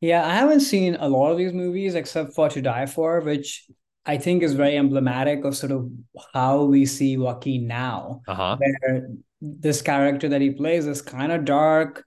Yeah, 0.01 0.25
I 0.25 0.33
haven't 0.33 0.61
seen 0.61 0.95
a 0.95 1.09
lot 1.09 1.31
of 1.31 1.37
these 1.37 1.53
movies 1.53 1.95
except 1.95 2.33
for 2.33 2.49
To 2.49 2.61
Die 2.61 2.85
For, 2.85 3.19
which 3.19 3.67
I 4.05 4.17
think 4.17 4.43
is 4.43 4.53
very 4.53 4.77
emblematic 4.77 5.43
of 5.43 5.55
sort 5.55 5.71
of 5.71 5.89
how 6.33 6.63
we 6.63 6.85
see 6.85 7.17
Joaquin 7.17 7.67
now. 7.67 8.21
Uh-huh. 8.27 8.57
Where 8.57 9.09
this 9.41 9.81
character 9.81 10.29
that 10.29 10.41
he 10.41 10.51
plays 10.51 10.87
is 10.87 11.01
kind 11.01 11.31
of 11.31 11.45
dark, 11.45 12.05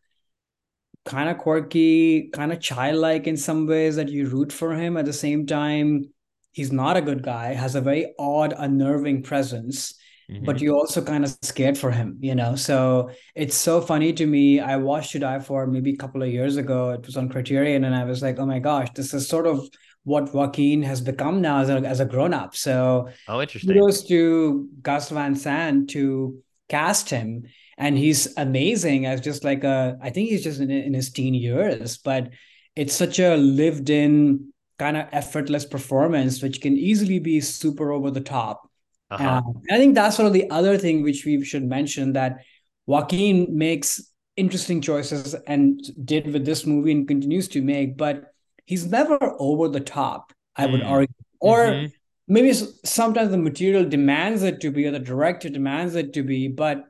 kind 1.05 1.29
of 1.29 1.39
quirky, 1.39 2.29
kind 2.33 2.53
of 2.53 2.61
childlike 2.61 3.27
in 3.27 3.37
some 3.37 3.67
ways 3.67 3.97
that 3.97 4.09
you 4.09 4.27
root 4.27 4.53
for 4.53 4.73
him. 4.73 4.97
At 4.97 5.05
the 5.05 5.13
same 5.13 5.47
time, 5.47 6.09
he's 6.53 6.71
not 6.71 6.97
a 6.97 7.03
good 7.03 7.23
guy, 7.23 7.55
has 7.55 7.75
a 7.75 7.81
very 7.81 8.15
odd, 8.19 8.55
unnerving 8.57 9.23
presence. 9.23 9.95
Mm-hmm. 10.31 10.45
But 10.45 10.61
you're 10.61 10.77
also 10.77 11.03
kind 11.03 11.25
of 11.25 11.37
scared 11.43 11.77
for 11.77 11.91
him, 11.91 12.17
you 12.21 12.35
know. 12.35 12.55
So 12.55 13.11
it's 13.35 13.57
so 13.57 13.81
funny 13.81 14.13
to 14.13 14.27
me. 14.27 14.61
I 14.61 14.77
watched 14.77 15.13
To 15.13 15.19
Die 15.19 15.41
For 15.41 15.67
maybe 15.67 15.93
a 15.93 15.97
couple 15.97 16.23
of 16.23 16.29
years 16.29 16.57
ago. 16.57 16.91
It 16.91 17.05
was 17.05 17.17
on 17.17 17.29
Criterion, 17.29 17.85
and 17.85 17.95
I 17.95 18.05
was 18.05 18.23
like, 18.23 18.39
"Oh 18.39 18.47
my 18.47 18.61
gosh, 18.61 18.89
this 18.95 19.13
is 19.13 19.29
sort 19.29 19.47
of 19.47 19.69
what 20.05 20.33
Joaquin 20.33 20.83
has 20.83 21.01
become 21.01 21.41
now 21.41 21.59
as 21.61 21.69
a 21.69 21.75
as 21.79 22.01
a 22.01 22.05
grown 22.05 22.33
up." 22.33 22.55
So, 22.55 23.09
oh, 23.29 23.43
interesting. 23.43 23.75
Kudos 23.75 24.05
to 24.05 24.69
Gus 24.81 25.11
Van 25.11 25.35
Sant 25.35 25.91
to 25.91 26.41
cast 26.69 27.11
him, 27.11 27.43
and 27.77 27.99
he's 27.99 28.33
amazing 28.37 29.07
as 29.07 29.21
just 29.21 29.43
like 29.43 29.65
a. 29.65 29.99
I 30.01 30.11
think 30.11 30.31
he's 30.31 30.45
just 30.45 30.61
in, 30.61 30.71
in 30.71 30.95
his 30.95 31.11
teen 31.11 31.35
years, 31.35 31.99
but 31.99 32.31
it's 32.77 32.95
such 32.95 33.19
a 33.19 33.37
lived 33.37 33.91
in 33.91 34.52
kind 34.83 34.97
of 34.97 35.07
effortless 35.13 35.65
performance, 35.65 36.43
which 36.43 36.61
can 36.61 36.77
easily 36.77 37.21
be 37.21 37.41
super 37.41 37.93
over 37.93 38.11
the 38.11 38.21
top. 38.21 38.69
Uh-huh. 39.13 39.25
Uh, 39.25 39.43
I 39.71 39.79
think 39.79 39.95
that's 39.95 40.17
sort 40.17 40.27
of 40.27 40.33
the 40.33 40.51
other 40.51 40.77
thing 40.77 41.05
which 41.05 41.25
we 41.25 41.45
should 41.45 41.63
mention 41.63 42.15
that 42.15 42.39
Joaquin 42.87 43.47
makes 43.57 44.11
interesting 44.37 44.81
choices 44.81 45.37
and 45.47 45.81
did 46.05 46.33
with 46.33 46.45
this 46.45 46.67
movie 46.67 46.91
and 46.91 47.07
continues 47.07 47.47
to 47.49 47.63
make, 47.63 47.97
but 47.97 48.25
he's 48.65 48.85
never 48.87 49.19
over 49.39 49.69
the 49.69 49.79
top, 49.79 50.33
I 50.57 50.67
would 50.67 50.81
mm. 50.81 50.91
argue. 50.91 51.15
Or 51.39 51.59
mm-hmm. 51.59 51.87
maybe 52.27 52.53
sometimes 52.85 53.31
the 53.31 53.39
material 53.39 53.89
demands 53.89 54.43
it 54.43 54.61
to 54.63 54.73
be, 54.73 54.87
or 54.87 54.91
the 54.91 54.99
director 54.99 55.49
demands 55.49 55.95
it 55.95 56.13
to 56.15 56.25
be, 56.25 56.49
but 56.49 56.87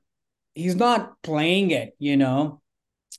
he's 0.54 0.76
not 0.76 1.20
playing 1.22 1.72
it, 1.72 1.94
you 1.99 2.16
know, 2.16 2.62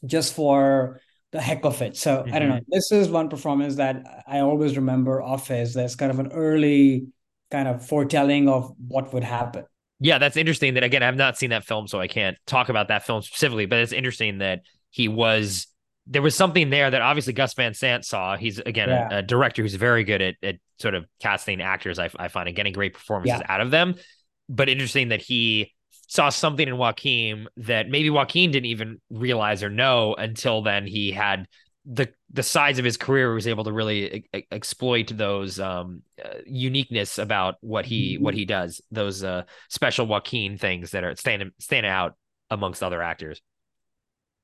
just 0.03 0.33
for 0.33 0.99
the 1.33 1.41
heck 1.41 1.65
of 1.65 1.81
it. 1.81 1.97
So 1.97 2.17
mm-hmm. 2.17 2.33
I 2.33 2.39
don't 2.39 2.49
know. 2.49 2.55
Mm-hmm. 2.55 2.71
This 2.71 2.91
is 2.91 3.09
one 3.09 3.27
performance 3.27 3.75
that 3.75 4.23
I 4.27 4.39
always 4.39 4.77
remember 4.77 5.21
of 5.21 5.45
his. 5.45 5.73
There's 5.73 5.95
kind 5.95 6.11
of 6.11 6.19
an 6.19 6.31
early 6.31 7.07
kind 7.51 7.67
of 7.67 7.85
foretelling 7.85 8.47
of 8.47 8.71
what 8.87 9.11
would 9.13 9.23
happen. 9.23 9.65
Yeah, 9.99 10.19
that's 10.19 10.37
interesting. 10.37 10.75
That 10.75 10.83
again, 10.83 11.01
I've 11.01 11.15
not 11.15 11.37
seen 11.37 11.49
that 11.49 11.65
film, 11.65 11.87
so 11.87 11.99
I 11.99 12.07
can't 12.07 12.37
talk 12.45 12.69
about 12.69 12.89
that 12.89 13.05
film 13.05 13.23
specifically. 13.23 13.65
But 13.65 13.79
it's 13.79 13.91
interesting 13.91 14.37
that 14.37 14.61
he 14.91 15.07
was 15.07 15.67
there 16.05 16.21
was 16.21 16.35
something 16.35 16.69
there 16.69 16.91
that 16.91 17.01
obviously 17.01 17.33
Gus 17.33 17.53
Van 17.55 17.73
Sant 17.73 18.05
saw. 18.05 18.37
He's 18.37 18.59
again 18.59 18.89
yeah. 18.89 19.07
a, 19.11 19.17
a, 19.19 19.21
director 19.23 19.63
who's 19.63 19.75
very 19.75 20.03
good 20.03 20.21
at, 20.21 20.35
at 20.43 20.55
sort 20.79 20.93
of 20.93 21.05
casting 21.19 21.61
actors. 21.61 21.97
I, 21.97 22.09
I 22.17 22.27
find 22.27 22.47
and 22.47 22.55
getting 22.55 22.73
great 22.73 22.93
performances 22.93 23.39
yeah. 23.39 23.51
out 23.51 23.61
of 23.61 23.71
them. 23.71 23.95
But 24.49 24.69
interesting 24.69 25.09
that 25.09 25.21
he 25.21 25.73
saw 26.13 26.29
something 26.29 26.67
in 26.67 26.77
Joaquin 26.77 27.48
that 27.58 27.89
maybe 27.89 28.12
Joaquin 28.12 28.51
didn't 28.51 28.67
even 28.67 29.01
realize 29.10 29.63
or 29.63 29.70
know 29.72 30.13
until 30.13 30.62
then. 30.62 30.86
He 30.86 31.12
had 31.12 31.48
the 31.86 32.08
the 32.32 32.43
size 32.43 32.77
of 32.77 32.86
his 32.86 32.98
career 32.98 33.34
was 33.34 33.48
able 33.48 33.63
to 33.63 33.72
really 33.72 34.27
e- 34.32 34.43
exploit 34.51 35.12
those 35.17 35.60
um, 35.60 36.03
uh, 36.24 36.36
uniqueness 36.46 37.17
about 37.17 37.55
what 37.62 37.88
he 37.88 38.13
mm-hmm. 38.13 38.24
what 38.24 38.36
he 38.36 38.46
does. 38.46 38.79
Those 38.91 39.24
uh, 39.24 39.43
special 39.70 40.05
Joaquin 40.05 40.60
things 40.60 40.91
that 40.91 41.03
are 41.03 41.15
standing 41.15 41.50
standing 41.60 41.91
out 41.91 42.15
amongst 42.51 42.84
other 42.84 43.01
actors. 43.01 43.41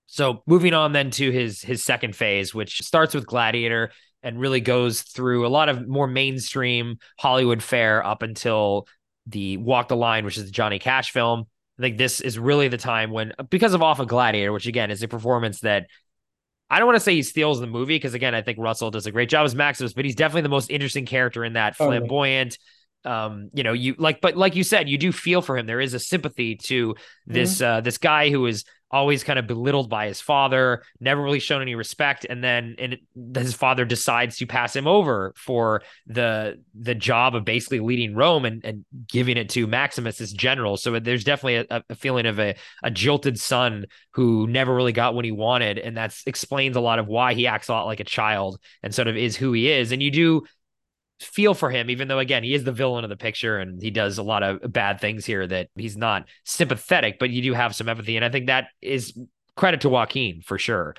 So 0.08 0.42
moving 0.48 0.74
on 0.74 0.92
then 0.92 1.12
to 1.12 1.30
his 1.30 1.62
his 1.62 1.86
second 1.86 2.16
phase, 2.16 2.52
which 2.52 2.82
starts 2.82 3.14
with 3.14 3.28
Gladiator 3.28 3.92
and 4.24 4.40
really 4.40 4.60
goes 4.60 5.04
through 5.04 5.46
a 5.46 5.50
lot 5.50 5.70
of 5.70 5.88
more 5.88 6.08
mainstream 6.08 6.98
Hollywood 7.20 7.62
fare 7.62 8.04
up 8.04 8.24
until 8.24 8.88
the 9.28 9.58
Walk 9.58 9.88
the 9.88 9.96
Line, 9.96 10.26
which 10.26 10.38
is 10.38 10.46
the 10.46 10.52
Johnny 10.52 10.80
Cash 10.80 11.12
film. 11.12 11.46
I 11.80 11.82
think 11.82 11.98
this 11.98 12.20
is 12.20 12.38
really 12.38 12.68
the 12.68 12.78
time 12.78 13.12
when, 13.12 13.32
because 13.50 13.74
of 13.74 13.82
Off 13.82 14.02
a 14.02 14.06
Gladiator, 14.06 14.52
which 14.52 14.68
again 14.68 14.92
is 14.92 15.02
a 15.02 15.08
performance 15.08 15.62
that 15.62 15.88
I 16.70 16.78
don't 16.78 16.88
want 16.88 16.98
to 16.98 17.04
say 17.04 17.16
he 17.16 17.24
steals 17.24 17.60
the 17.60 17.68
movie 17.68 17.96
because 17.96 18.14
again, 18.14 18.36
I 18.36 18.42
think 18.42 18.60
Russell 18.60 18.92
does 18.92 19.06
a 19.06 19.12
great 19.12 19.30
job 19.30 19.46
as 19.46 19.56
Maximus, 19.56 19.94
but 19.94 20.06
he's 20.06 20.16
definitely 20.16 20.42
the 20.42 20.50
most 20.50 20.70
interesting 20.70 21.06
character 21.06 21.46
in 21.46 21.54
that 21.54 21.76
flamboyant, 21.76 22.58
um 23.06 23.50
you 23.54 23.64
know 23.64 23.74
you 23.74 23.96
like 23.98 24.20
but 24.22 24.36
like 24.36 24.56
you 24.56 24.64
said 24.64 24.90
you 24.90 24.98
do 24.98 25.12
feel 25.12 25.42
for 25.42 25.58
him. 25.58 25.66
There 25.66 25.82
is 25.82 25.94
a 25.94 26.00
sympathy 26.00 26.56
to 26.56 26.96
this 27.26 27.56
mm-hmm. 27.56 27.78
uh 27.78 27.82
this 27.82 27.98
guy 27.98 28.30
who 28.30 28.46
is 28.46 28.66
always 28.92 29.24
kind 29.24 29.38
of 29.38 29.46
belittled 29.46 29.90
by 29.90 30.08
his 30.08 30.20
father 30.20 30.84
never 31.00 31.22
really 31.22 31.40
shown 31.40 31.62
any 31.62 31.76
respect 31.76 32.26
and 32.28 32.44
then 32.44 32.76
and 32.80 32.98
his 33.36 33.54
father 33.54 33.86
decides 33.86 34.38
to 34.38 34.48
pass 34.48 34.76
him 34.76 34.88
over 34.88 35.34
for 35.38 35.84
the 36.08 36.60
the 36.74 36.96
job 36.96 37.36
of 37.36 37.46
basically 37.46 37.80
leading 37.80 38.16
rome 38.16 38.46
and, 38.46 38.66
and 38.66 38.86
giving 39.08 39.38
it 39.38 39.50
to 39.50 39.68
maximus 39.68 40.22
as 40.22 40.34
general. 40.34 40.78
So 40.78 41.00
there's 41.00 41.24
definitely 41.24 41.68
a, 41.70 41.84
a 41.90 41.96
feeling 41.96 42.26
of 42.26 42.40
a, 42.40 42.56
a 42.84 42.90
jilted 42.90 43.40
son 43.40 43.86
who 44.14 44.48
never 44.48 44.74
really 44.74 44.94
got 44.94 45.14
what 45.14 45.26
he 45.26 45.32
wanted 45.32 45.78
and 45.78 45.98
that 45.98 46.16
explains 46.26 46.76
a 46.76 46.82
lot 46.82 47.00
of 47.00 47.08
why 47.08 47.34
he 47.34 47.48
acts 47.48 47.68
a 47.68 47.74
lot 47.74 47.86
like 47.86 48.00
a 48.00 48.06
child 48.06 48.60
and 48.82 48.94
sort 48.94 49.08
of 49.08 49.16
is 49.16 49.36
who 49.36 49.54
he 49.54 49.70
is. 49.70 49.92
And 49.92 50.02
you 50.02 50.10
do 50.10 50.44
feel 51.20 51.54
for 51.54 51.70
him, 51.70 51.90
even 51.90 52.08
though 52.08 52.20
again 52.20 52.44
he 52.44 52.54
is 52.54 52.64
the 52.64 52.72
villain 52.72 53.04
of 53.04 53.10
the 53.10 53.18
picture 53.18 53.58
and 53.58 53.82
he 53.82 53.92
does 53.92 54.18
a 54.18 54.24
lot 54.24 54.44
of 54.44 54.72
bad 54.72 55.00
things 55.00 55.26
here 55.26 55.46
that 55.46 55.68
he's 55.76 55.98
not 55.98 56.26
sympathetic, 56.46 57.20
but 57.20 57.30
you 57.30 57.42
do 57.42 57.54
have 57.54 57.76
some 57.76 57.90
empathy, 57.90 58.16
and 58.16 58.26
I 58.26 58.30
think 58.30 58.48
that 58.48 58.68
is 58.82 59.18
credit 59.56 59.82
to 59.82 59.90
Joaquin 59.90 60.42
for 60.42 60.58
sure. 60.58 60.96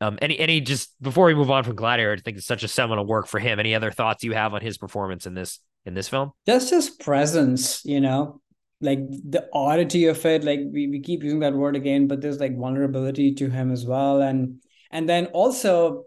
Um, 0.00 0.18
any 0.20 0.38
any 0.38 0.60
just 0.60 1.00
before 1.02 1.26
we 1.26 1.34
move 1.34 1.50
on 1.50 1.64
from 1.64 1.76
Gladiator, 1.76 2.12
I 2.12 2.16
think 2.16 2.36
it's 2.36 2.46
such 2.46 2.62
a 2.62 2.68
seminal 2.68 3.06
work 3.06 3.26
for 3.26 3.38
him. 3.38 3.58
Any 3.58 3.74
other 3.74 3.90
thoughts 3.90 4.24
you 4.24 4.32
have 4.32 4.54
on 4.54 4.60
his 4.60 4.78
performance 4.78 5.26
in 5.26 5.34
this 5.34 5.60
in 5.86 5.94
this 5.94 6.08
film? 6.08 6.32
Just 6.46 6.70
his 6.70 6.90
presence, 6.90 7.84
you 7.84 8.00
know, 8.00 8.40
like 8.80 8.98
the 9.08 9.48
oddity 9.52 10.06
of 10.06 10.24
it. 10.26 10.44
Like 10.44 10.60
we, 10.72 10.88
we 10.88 11.00
keep 11.00 11.22
using 11.22 11.40
that 11.40 11.54
word 11.54 11.76
again, 11.76 12.06
but 12.06 12.20
there's 12.20 12.40
like 12.40 12.56
vulnerability 12.56 13.34
to 13.34 13.48
him 13.48 13.72
as 13.72 13.86
well, 13.86 14.20
and 14.20 14.62
and 14.90 15.08
then 15.08 15.26
also 15.26 16.04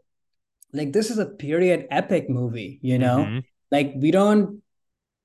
like 0.74 0.94
this 0.94 1.10
is 1.10 1.18
a 1.18 1.26
period 1.26 1.88
epic 1.90 2.30
movie, 2.30 2.80
you 2.82 2.98
know. 3.00 3.20
Mm-hmm 3.20 3.40
like 3.72 3.94
we 3.96 4.12
don't 4.12 4.62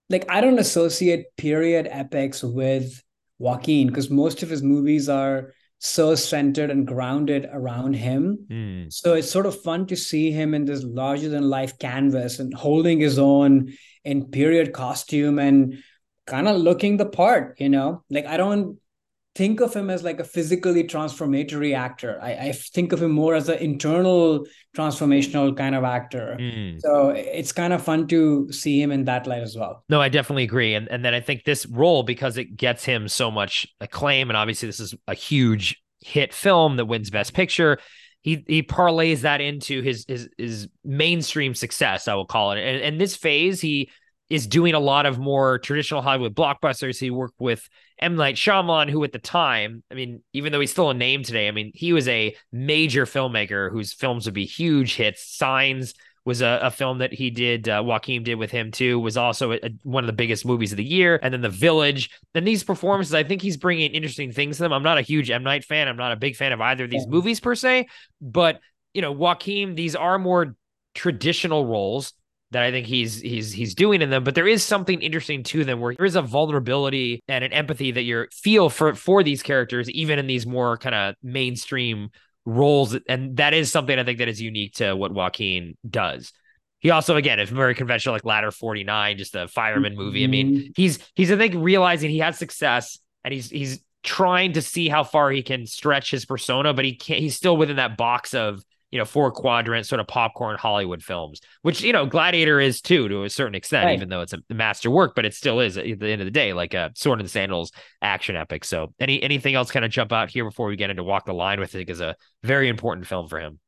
like 0.09 0.27
I 0.29 0.41
don't 0.41 0.59
associate 0.59 1.37
period 1.37 1.89
epics 1.91 2.43
with 2.43 3.03
Joaquin 3.39 3.89
because 3.89 4.11
most 4.11 4.43
of 4.43 4.51
his 4.51 4.63
movies 4.63 5.09
are 5.09 5.53
so 5.79 6.15
centered 6.15 6.71
and 6.71 6.87
grounded 6.87 7.49
around 7.53 7.95
him. 7.95 8.47
Mm. 8.49 8.93
So 8.93 9.15
it's 9.15 9.31
sort 9.31 9.47
of 9.47 9.61
fun 9.63 9.87
to 9.87 9.97
see 9.97 10.31
him 10.31 10.55
in 10.55 10.65
this 10.65 10.85
larger 10.85 11.29
than 11.29 11.51
life 11.51 11.77
canvas 11.79 12.39
and 12.39 12.55
holding 12.55 13.01
his 13.01 13.19
own 13.19 13.73
in 14.05 14.27
period 14.27 14.73
costume 14.73 15.41
and 15.41 15.83
kind 16.25 16.47
of 16.47 16.57
looking 16.57 16.99
the 16.99 17.07
part, 17.07 17.57
you 17.59 17.69
know? 17.69 18.05
Like 18.11 18.27
I 18.27 18.37
don't 18.37 18.79
think 19.35 19.61
of 19.61 19.75
him 19.75 19.89
as 19.89 20.03
like 20.03 20.21
a 20.21 20.25
physically 20.25 20.85
transformatory 20.85 21.75
actor. 21.75 22.19
I, 22.23 22.33
I 22.33 22.53
think 22.53 22.93
of 22.93 23.03
him 23.03 23.12
more 23.12 23.35
as 23.35 23.49
an 23.49 23.59
internal 23.59 24.47
transformational 24.77 25.57
kind 25.57 25.75
of 25.75 25.85
actor. 25.85 26.37
Mm. 26.39 26.81
So 26.81 27.09
it's 27.11 27.53
kind 27.53 27.73
of 27.73 27.83
fun 27.83 28.07
to 28.09 28.53
see 28.53 28.81
him 28.81 28.91
in 28.91 29.05
that 29.05 29.27
light 29.27 29.43
as 29.43 29.57
well. 29.57 29.85
No, 29.89 30.01
I 30.01 30.09
definitely 30.09 30.45
agree. 30.45 30.75
And 30.75 30.89
and 30.89 31.05
then 31.05 31.15
I 31.15 31.21
think 31.21 31.45
this 31.45 31.67
role, 31.67 32.03
because 32.03 32.37
it 32.37 32.57
gets 32.57 32.85
him 32.85 33.09
so 33.09 33.31
much 33.31 33.67
acclaim, 33.81 34.29
and 34.29 34.37
obviously 34.37 34.69
this 34.69 34.81
is 34.81 34.95
a 35.09 35.15
huge 35.15 35.83
hit 36.01 36.35
film 36.35 36.77
that 36.77 36.87
wins 36.87 37.11
Best 37.11 37.33
Picture. 37.33 37.79
He 38.21 38.45
he 38.47 38.62
parlays 38.62 39.21
that 39.23 39.41
into 39.41 39.83
his 39.83 40.05
his 40.07 40.29
his 40.37 40.69
mainstream 40.85 41.55
success, 41.55 42.07
I 42.07 42.15
will 42.15 42.27
call 42.27 42.53
it. 42.53 42.61
And 42.61 42.83
and 42.83 43.01
this 43.01 43.17
phase, 43.17 43.61
he 43.61 43.91
is 44.33 44.47
doing 44.47 44.73
a 44.73 44.81
lot 44.81 45.05
of 45.05 45.19
more 45.19 45.59
traditional 45.59 46.01
Hollywood 46.01 46.35
blockbusters. 46.35 46.99
He 46.99 47.11
worked 47.11 47.39
with 47.39 47.69
M. 47.99 48.17
Night 48.17 48.37
Shyamalan, 48.37 48.89
who 48.89 49.05
at 49.05 49.12
the 49.12 49.19
time, 49.19 49.83
I 49.91 49.95
mean, 49.95 50.23
even 50.33 50.53
though 50.53 50.61
he's 50.61 50.71
still 50.71 50.89
a 50.89 50.95
name 50.95 51.23
today, 51.23 51.49
I 51.49 51.51
mean, 51.51 51.71
he 51.75 51.93
was 51.93 52.09
a 52.09 52.35
major 52.51 53.05
filmmaker 53.05 53.71
whose 53.71 53.93
films 53.93 54.25
would 54.25 54.33
be 54.33 54.47
huge 54.47 54.95
hits. 54.95 55.23
Signs 55.23 55.93
was 56.25 56.41
a, 56.41 56.61
a 56.62 56.71
film 56.71 56.99
that 56.99 57.12
he 57.12 57.29
did, 57.29 57.69
uh, 57.69 57.83
Joaquin 57.85 58.23
did 58.23 58.37
with 58.37 58.51
him 58.51 58.71
too, 58.71 58.99
was 58.99 59.19
also 59.19 59.53
a, 59.53 59.57
a, 59.62 59.71
one 59.83 60.03
of 60.03 60.07
the 60.07 60.15
biggest 60.15 60.47
movies 60.47 60.73
of 60.73 60.79
the 60.79 60.85
year. 60.85 61.21
And 61.23 61.35
then 61.35 61.43
The 61.43 61.51
Village. 61.51 62.09
And 62.35 62.47
these 62.47 62.65
performances, 62.65 63.12
I 63.12 63.25
think 63.25 63.43
he's 63.43 63.59
bringing 63.59 63.91
interesting 63.91 64.33
things 64.33 64.57
to 64.57 64.62
them. 64.62 64.73
I'm 64.73 64.83
not 64.83 64.97
a 64.97 65.03
huge 65.03 65.31
M. 65.31 65.43
Night 65.43 65.62
fan. 65.62 65.89
I'm 65.89 65.99
not 65.99 66.12
a 66.12 66.17
big 66.17 66.37
fan 66.37 66.53
of 66.53 66.61
either 66.62 66.85
of 66.85 66.91
these 66.91 67.07
movies 67.07 67.39
per 67.39 67.55
se, 67.55 67.89
but, 68.23 68.61
you 68.95 69.03
know, 69.03 69.12
Joaquin, 69.12 69.75
these 69.75 69.95
are 69.95 70.19
more 70.19 70.57
traditional 70.95 71.67
roles 71.67 72.15
that 72.52 72.62
I 72.62 72.71
think 72.71 72.87
he's 72.87 73.21
he's 73.21 73.52
he's 73.52 73.75
doing 73.75 74.02
in 74.02 74.11
them, 74.11 74.25
but 74.25 74.35
there 74.35 74.47
is 74.47 74.62
something 74.62 75.00
interesting 75.00 75.42
to 75.44 75.64
them 75.64 75.80
where 75.80 75.94
there 75.94 76.06
is 76.06 76.16
a 76.16 76.23
vulnerability 76.23 77.23
and 77.26 77.42
an 77.44 77.52
empathy 77.52 77.90
that 77.92 78.02
you 78.02 78.26
feel 78.30 78.68
for 78.68 78.94
for 78.94 79.23
these 79.23 79.42
characters, 79.42 79.90
even 79.90 80.18
in 80.18 80.26
these 80.26 80.47
more 80.47 80.76
kind 80.78 80.94
of 80.94 81.14
mainstream 81.23 82.11
roles, 82.44 82.97
and 83.09 83.37
that 83.38 83.54
is 83.54 83.73
something 83.73 83.99
I 83.99 84.04
think 84.04 84.18
that 84.18 84.28
is 84.28 84.40
unique 84.40 84.75
to 84.75 84.94
what 84.94 85.12
Joaquin 85.12 85.76
does. 85.88 86.32
He 86.80 86.90
also, 86.90 87.16
again, 87.16 87.38
is 87.38 87.49
very 87.49 87.75
conventional, 87.75 88.14
like 88.14 88.25
Ladder 88.25 88.50
49, 88.50 89.16
just 89.16 89.37
a 89.37 89.47
fireman 89.47 89.97
movie. 89.97 90.21
Mm-hmm. 90.21 90.28
I 90.28 90.30
mean, 90.30 90.54
mm-hmm. 90.56 90.71
he's 90.76 90.99
he's 91.14 91.32
I 91.32 91.37
think 91.37 91.54
realizing 91.56 92.11
he 92.11 92.18
has 92.18 92.38
success 92.38 92.99
and 93.25 93.32
he's 93.32 93.49
he's 93.49 93.80
trying 94.02 94.54
to 94.54 94.62
see 94.62 94.88
how 94.88 95.04
far 95.04 95.30
he 95.30 95.42
can 95.42 95.66
stretch 95.66 96.11
his 96.11 96.25
persona, 96.25 96.75
but 96.75 96.85
he 96.85 96.97
can't. 96.97 97.21
He's 97.21 97.37
still 97.37 97.56
within 97.56 97.76
that 97.76 97.97
box 97.97 98.35
of 98.35 98.62
you 98.93 98.99
know, 98.99 99.05
four 99.07 99.33
quadrant 99.33 99.87
sort 99.87 100.01
of 100.01 100.07
popcorn 100.07 100.57
Hollywood 100.59 101.03
films, 101.03 101.41
which, 101.63 101.83
you 101.83 101.93
know, 101.93 102.05
Gladiator 102.05 102.61
is 102.61 102.83
too, 102.83 103.09
to 103.09 103.25
a 103.25 103.31
certain 103.31 103.55
extent, 103.55 103.87
right. 103.87 103.97
even 103.97 104.11
though 104.11 104.21
it's 104.21 104.35
a 104.35 104.43
master 104.51 104.91
work, 104.91 105.15
but 105.17 105.25
it 105.25 105.35
still 105.35 105.61
is 105.61 105.79
at 105.79 105.85
the 105.85 106.11
end 106.11 106.21
of 106.21 106.27
the 106.27 106.31
day, 106.31 106.53
like 106.53 106.75
a 106.75 106.93
sword 106.95 107.19
and 107.19 107.31
sandals 107.31 107.73
action 108.03 108.37
epic. 108.37 108.65
So 108.65 108.93
any, 109.01 109.23
anything 109.23 109.55
else 109.55 109.71
kind 109.71 109.85
of 109.85 109.91
jump 109.91 110.13
out 110.13 110.31
here 110.31 110.45
before 110.45 110.67
we 110.67 110.77
get 110.77 110.91
into 110.91 111.03
walk 111.03 111.25
the 111.25 111.33
line 111.33 111.59
with 111.59 111.75
it 111.75 111.89
is 111.89 112.03
a 112.03 112.15
very 112.43 112.69
important 112.69 113.07
film 113.07 113.29
for 113.29 113.41
him. 113.41 113.59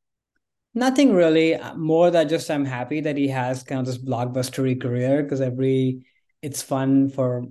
Nothing 0.74 1.14
really 1.14 1.54
uh, 1.54 1.74
more 1.74 2.10
that 2.10 2.24
just 2.24 2.50
I'm 2.50 2.66
happy 2.66 3.00
that 3.00 3.16
he 3.16 3.28
has 3.28 3.62
kind 3.62 3.80
of 3.80 3.86
this 3.86 3.98
blockbustery 3.98 4.80
career 4.80 5.22
because 5.22 5.40
every 5.40 6.04
it's 6.42 6.62
fun 6.62 7.08
for 7.08 7.46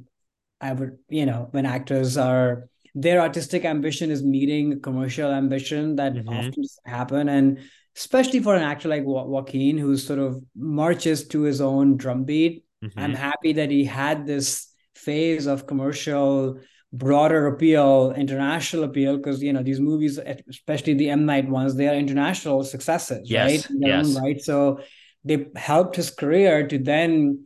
I 0.62 0.74
would 0.74 0.98
you 1.10 1.26
know 1.26 1.48
when 1.52 1.66
actors 1.66 2.18
are 2.18 2.68
their 2.96 3.22
artistic 3.22 3.66
ambition 3.66 4.12
is 4.12 4.24
meeting 4.24 4.80
commercial 4.82 5.32
ambition 5.32 5.96
that 5.96 6.14
mm-hmm. 6.14 6.30
often 6.30 6.62
doesn't 6.62 6.88
happen 6.88 7.30
and 7.30 7.60
especially 7.96 8.40
for 8.40 8.56
an 8.56 8.62
actor 8.62 8.88
like 8.90 9.04
jo- 9.04 9.26
joaquin 9.26 9.78
who 9.78 9.98
sort 9.98 10.20
of 10.20 10.42
marches 10.56 11.28
to 11.28 11.42
his 11.42 11.62
own 11.62 11.98
drumbeat 11.98 12.66
mm-hmm. 12.84 13.00
i'm 13.00 13.14
happy 13.14 13.54
that 13.54 13.72
he 13.72 13.84
had 13.84 14.26
this 14.26 14.68
phase 14.96 15.48
of 15.48 15.66
commercial 15.66 16.60
broader 16.92 17.48
appeal 17.48 18.14
international 18.16 18.84
appeal 18.84 19.18
because 19.18 19.42
you 19.42 19.52
know 19.52 19.64
these 19.64 19.80
movies 19.80 20.20
especially 20.48 20.94
the 20.94 21.10
m 21.10 21.26
night 21.26 21.50
ones 21.50 21.76
they 21.76 21.88
are 21.88 21.96
international 21.96 22.64
successes 22.64 23.30
yes. 23.30 23.50
right 23.50 23.78
yes. 23.80 24.20
right 24.20 24.42
so 24.42 24.80
they 25.26 25.48
helped 25.56 25.96
his 25.96 26.12
career 26.12 26.68
to 26.68 26.78
then 26.78 27.44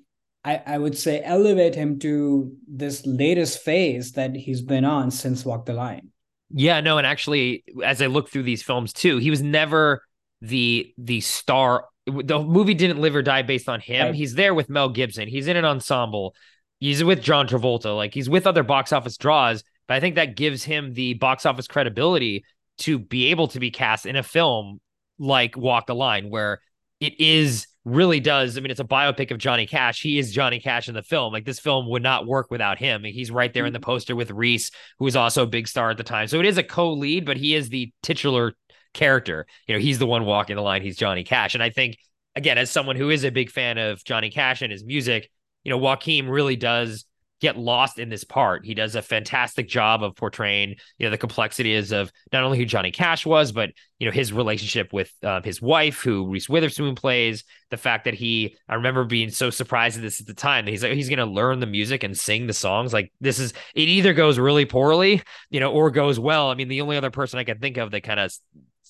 I, 0.48 0.62
I 0.66 0.78
would 0.78 0.98
say 0.98 1.22
elevate 1.26 1.76
him 1.76 2.00
to 2.00 2.56
this 2.70 3.06
latest 3.06 3.60
phase 3.60 4.14
that 4.14 4.34
he's 4.34 4.62
been 4.62 4.86
on 4.86 5.12
since 5.12 5.44
Walk 5.44 5.66
the 5.66 5.74
Line. 5.74 6.12
Yeah, 6.50 6.80
no, 6.80 6.98
and 6.98 7.06
actually, 7.06 7.66
as 7.84 8.02
I 8.02 8.06
look 8.06 8.30
through 8.30 8.44
these 8.44 8.64
films 8.64 8.94
too, 8.94 9.18
he 9.18 9.30
was 9.30 9.42
never 9.42 10.04
the 10.42 10.94
the 10.98 11.20
star. 11.20 11.88
The 12.06 12.42
movie 12.42 12.76
didn't 12.76 13.02
live 13.02 13.14
or 13.14 13.22
die 13.22 13.42
based 13.42 13.68
on 13.68 13.82
him. 13.82 14.08
Right. 14.08 14.16
He's 14.16 14.36
there 14.36 14.54
with 14.54 14.70
Mel 14.70 14.88
Gibson. 14.88 15.28
He's 15.28 15.48
in 15.48 15.58
an 15.58 15.66
ensemble. 15.66 16.34
He's 16.80 17.04
with 17.04 17.22
John 17.22 17.50
Travolta. 17.50 17.94
Like 17.94 18.14
he's 18.14 18.30
with 18.30 18.48
other 18.48 18.64
box 18.64 18.94
office 18.94 19.18
draws. 19.18 19.66
But 19.90 19.96
I 19.96 20.00
think 20.00 20.16
that 20.16 20.38
gives 20.38 20.64
him 20.64 20.94
the 20.94 21.16
box 21.16 21.46
office 21.46 21.68
credibility 21.68 22.46
to 22.80 22.98
be 22.98 23.32
able 23.32 23.50
to 23.50 23.60
be 23.60 23.70
cast 23.70 24.06
in 24.06 24.16
a 24.16 24.24
film 24.24 24.80
like 25.20 25.58
Walk 25.58 25.88
the 25.88 25.96
Line, 25.96 26.30
where 26.30 26.62
it 27.02 27.20
is 27.20 27.68
really 27.88 28.20
does. 28.20 28.58
I 28.58 28.62
mean, 28.62 28.72
it's 28.72 28.80
a 28.80 28.86
biopic 28.86 29.32
of 29.32 29.38
Johnny 29.38 29.66
Cash. 29.66 30.02
He 30.02 30.20
is 30.20 30.32
Johnny 30.32 30.60
Cash 30.60 30.90
in 30.90 30.94
the 30.94 31.02
film. 31.02 31.32
Like 31.32 31.46
this 31.46 31.60
film 31.60 31.90
would 31.90 32.04
not 32.04 32.28
work 32.28 32.52
without 32.52 32.78
him. 32.78 33.04
He's 33.04 33.32
right 33.32 33.54
there 33.54 33.66
in 33.66 33.74
the 33.74 33.80
mm-hmm. 33.80 33.86
poster 33.86 34.16
with 34.16 34.32
Reese, 34.32 34.72
who 35.00 35.06
was 35.06 35.16
also 35.16 35.44
a 35.44 35.48
big 35.48 35.68
star 35.68 35.90
at 35.90 35.98
the 35.98 36.04
time. 36.04 36.28
So 36.28 36.40
it 36.40 36.46
is 36.46 36.58
a 36.58 36.64
co-lead, 36.64 37.26
but 37.26 37.38
he 37.38 37.56
is 37.56 37.70
the 37.70 37.92
titular 38.04 38.54
character. 38.94 39.48
You 39.68 39.76
know, 39.76 39.80
he's 39.80 40.00
the 40.00 40.06
one 40.06 40.26
walking 40.26 40.58
the 40.58 40.62
line. 40.62 40.82
He's 40.82 40.98
Johnny 40.98 41.24
Cash, 41.24 41.54
and 41.54 41.64
I 41.64 41.70
think 41.70 41.98
again, 42.36 42.58
as 42.58 42.70
someone 42.70 42.96
who 42.96 43.10
is 43.10 43.24
a 43.24 43.32
big 43.32 43.50
fan 43.50 43.78
of 43.78 44.04
Johnny 44.04 44.30
Cash 44.30 44.62
and 44.62 44.72
his 44.72 44.84
music, 44.84 45.30
you 45.64 45.72
know, 45.72 45.78
Joaquin 45.78 46.28
really 46.28 46.56
does 46.56 47.06
get 47.40 47.58
lost 47.58 48.00
in 48.00 48.10
this 48.10 48.24
part. 48.24 48.66
He 48.66 48.74
does 48.74 48.96
a 48.96 49.02
fantastic 49.02 49.68
job 49.68 50.04
of 50.04 50.16
portraying, 50.16 50.76
you 50.98 51.06
know, 51.06 51.12
the 51.12 51.18
complexities 51.18 51.92
of 51.92 52.12
not 52.34 52.44
only 52.44 52.58
who 52.58 52.66
Johnny 52.66 52.92
Cash 52.92 53.26
was, 53.26 53.52
but 53.52 53.72
you 54.00 54.06
know 54.06 54.12
his 54.12 54.32
relationship 54.32 54.94
with 54.94 55.12
uh, 55.24 55.42
his 55.44 55.62
wife, 55.62 56.02
who 56.02 56.28
Reese 56.28 56.50
Witherspoon 56.50 56.96
plays. 56.96 57.44
The 57.70 57.78
fact 57.78 58.06
that 58.06 58.14
he, 58.14 58.56
I 58.70 58.76
remember 58.76 59.04
being 59.04 59.30
so 59.30 59.50
surprised 59.50 59.98
at 59.98 60.04
this 60.04 60.22
at 60.22 60.28
the 60.28 60.34
time 60.34 60.66
that 60.66 60.72
he's 60.72 60.84
like 60.84 60.94
he's 60.94 61.10
going 61.10 61.20
to 61.20 61.26
learn 61.26 61.60
the 61.60 61.66
music 61.66 62.04
and 62.04 62.18
sing 62.18 62.48
the 62.48 62.54
songs. 62.54 62.94
Like 62.94 63.12
this 63.20 63.40
is 63.40 63.54
it 63.76 63.88
either 63.88 64.14
goes 64.14 64.38
really 64.38 64.66
poorly, 64.66 65.22
you 65.50 65.60
know, 65.60 65.72
or 65.72 65.92
goes 65.92 66.20
well. 66.20 66.50
I 66.50 66.56
mean, 66.56 66.68
the 66.68 66.82
only 66.82 66.98
other 66.98 67.12
person 67.12 67.40
I 67.40 67.44
can 67.44 67.60
think 67.60 67.78
of 67.78 67.92
that 67.92 68.02
kind 68.02 68.20
of 68.20 68.32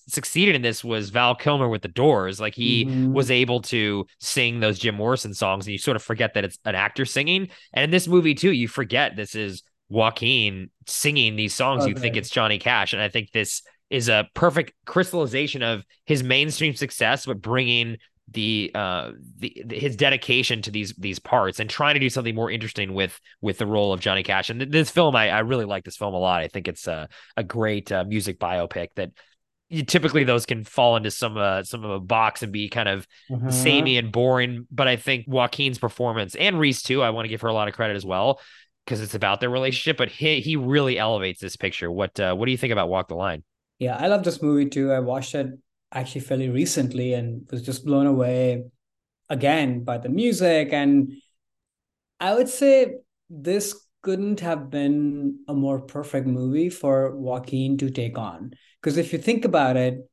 succeeded 0.08 0.56
in 0.56 0.62
this 0.62 0.84
was 0.84 1.10
Val 1.10 1.36
Kilmer 1.36 1.70
with 1.70 1.82
the 1.82 1.88
Doors. 1.88 2.40
Like 2.40 2.56
he 2.56 2.86
mm-hmm. 2.86 3.14
was 3.14 3.30
able 3.30 3.62
to 3.64 4.06
sing 4.20 4.60
those 4.60 4.80
Jim 4.80 4.96
Morrison 4.96 5.34
songs, 5.34 5.66
and 5.66 5.74
you 5.74 5.78
sort 5.78 5.96
of 5.96 6.04
forget 6.04 6.34
that 6.34 6.46
it's 6.46 6.60
an 6.66 6.76
actor 6.76 7.06
singing. 7.06 7.50
And 7.74 7.84
in 7.84 7.92
this 7.92 8.08
movie 8.08 8.36
too, 8.36 8.52
you 8.52 8.68
forget 8.68 9.16
this 9.16 9.36
is 9.36 9.64
Joaquin 9.90 10.70
singing 10.86 11.36
these 11.36 11.54
songs. 11.54 11.84
Okay. 11.84 11.92
You 11.92 11.96
think 11.96 12.16
it's 12.16 12.30
Johnny 12.30 12.58
Cash, 12.58 12.94
and 12.94 13.02
I 13.02 13.10
think 13.10 13.32
this 13.32 13.62
is 13.90 14.10
a 14.10 14.28
perfect 14.34 14.74
crystallization 14.86 15.64
of 15.64 15.84
his 16.06 16.24
mainstream 16.24 16.76
success, 16.76 17.26
but 17.26 17.42
bringing 17.42 17.98
the 18.30 18.72
uh 18.76 19.12
the, 19.38 19.64
the, 19.66 19.80
his 19.80 19.96
dedication 19.96 20.62
to 20.62 20.70
these 20.70 20.94
these 20.98 21.18
parts 21.18 21.62
and 21.62 21.70
trying 21.70 21.94
to 21.94 22.00
do 22.00 22.10
something 22.10 22.36
more 22.36 22.52
interesting 22.52 22.94
with 22.94 23.18
with 23.40 23.58
the 23.58 23.66
role 23.66 23.94
of 23.94 24.02
Johnny 24.02 24.22
Cash 24.22 24.50
and 24.50 24.60
th- 24.60 24.70
this 24.70 24.92
film 24.92 25.16
I, 25.16 25.30
I 25.30 25.40
really 25.40 25.64
like 25.64 25.86
this 25.86 25.96
film 25.96 26.14
a 26.14 26.20
lot 26.20 26.42
I 26.42 26.50
think 26.50 26.68
it's 26.68 26.88
a 26.88 27.08
a 27.38 27.44
great 27.44 27.90
uh, 27.90 28.04
music 28.04 28.38
biopic 28.38 28.90
that 28.96 29.12
you, 29.70 29.84
typically 29.84 30.24
those 30.24 30.46
can 30.46 30.64
fall 30.64 30.96
into 30.96 31.12
some 31.12 31.38
uh, 31.38 31.64
some 31.64 31.84
of 31.84 31.92
a 31.92 32.00
box 32.00 32.44
and 32.44 32.52
be 32.52 32.70
kind 32.70 32.90
of 32.90 33.08
mm-hmm. 33.30 33.50
samey 33.50 33.98
and 33.98 34.12
boring. 34.12 34.68
But 34.72 34.88
I 34.88 34.96
think 34.96 35.26
Joaquin's 35.28 35.78
performance 35.78 36.36
and 36.36 36.60
Reese 36.60 36.82
too, 36.82 37.02
I 37.02 37.10
want 37.10 37.26
to 37.26 37.30
give 37.30 37.42
her 37.42 37.48
a 37.48 37.54
lot 37.54 37.68
of 37.68 37.74
credit 37.74 37.96
as 37.96 38.06
well 38.06 38.40
because 38.86 39.02
it's 39.02 39.16
about 39.16 39.40
their 39.40 39.50
relationship. 39.50 39.98
But 39.98 40.10
he 40.10 40.40
he 40.40 40.56
really 40.56 40.98
elevates 40.98 41.42
this 41.42 41.56
picture. 41.56 41.92
What 41.92 42.20
uh, 42.20 42.34
what 42.36 42.46
do 42.46 42.52
you 42.52 42.58
think 42.58 42.72
about 42.72 42.90
Walk 42.90 43.08
the 43.08 43.16
Line? 43.16 43.44
Yeah, 43.80 43.98
I 43.98 44.08
love 44.08 44.24
this 44.24 44.42
movie 44.42 44.70
too. 44.70 44.92
I 44.92 45.00
watched 45.00 45.36
it 45.36 45.48
actually 45.92 46.22
fairly 46.22 46.50
recently 46.50 47.14
and 47.14 47.48
was 47.52 47.62
just 47.62 47.86
blown 47.86 48.08
away 48.08 48.64
again 49.30 49.84
by 49.84 49.98
the 49.98 50.10
music 50.10 50.72
and 50.74 51.12
I 52.20 52.34
would 52.34 52.50
say 52.50 52.96
this 53.30 53.87
couldn't 54.08 54.40
have 54.40 54.70
been 54.70 55.38
a 55.50 55.54
more 55.54 55.82
perfect 55.82 56.28
movie 56.28 56.70
for 56.70 57.14
Joaquin 57.14 57.78
to 57.80 57.90
take 57.90 58.18
on. 58.18 58.54
Because 58.80 58.96
if 58.96 59.12
you 59.12 59.20
think 59.20 59.44
about 59.44 59.76
it, 59.76 60.10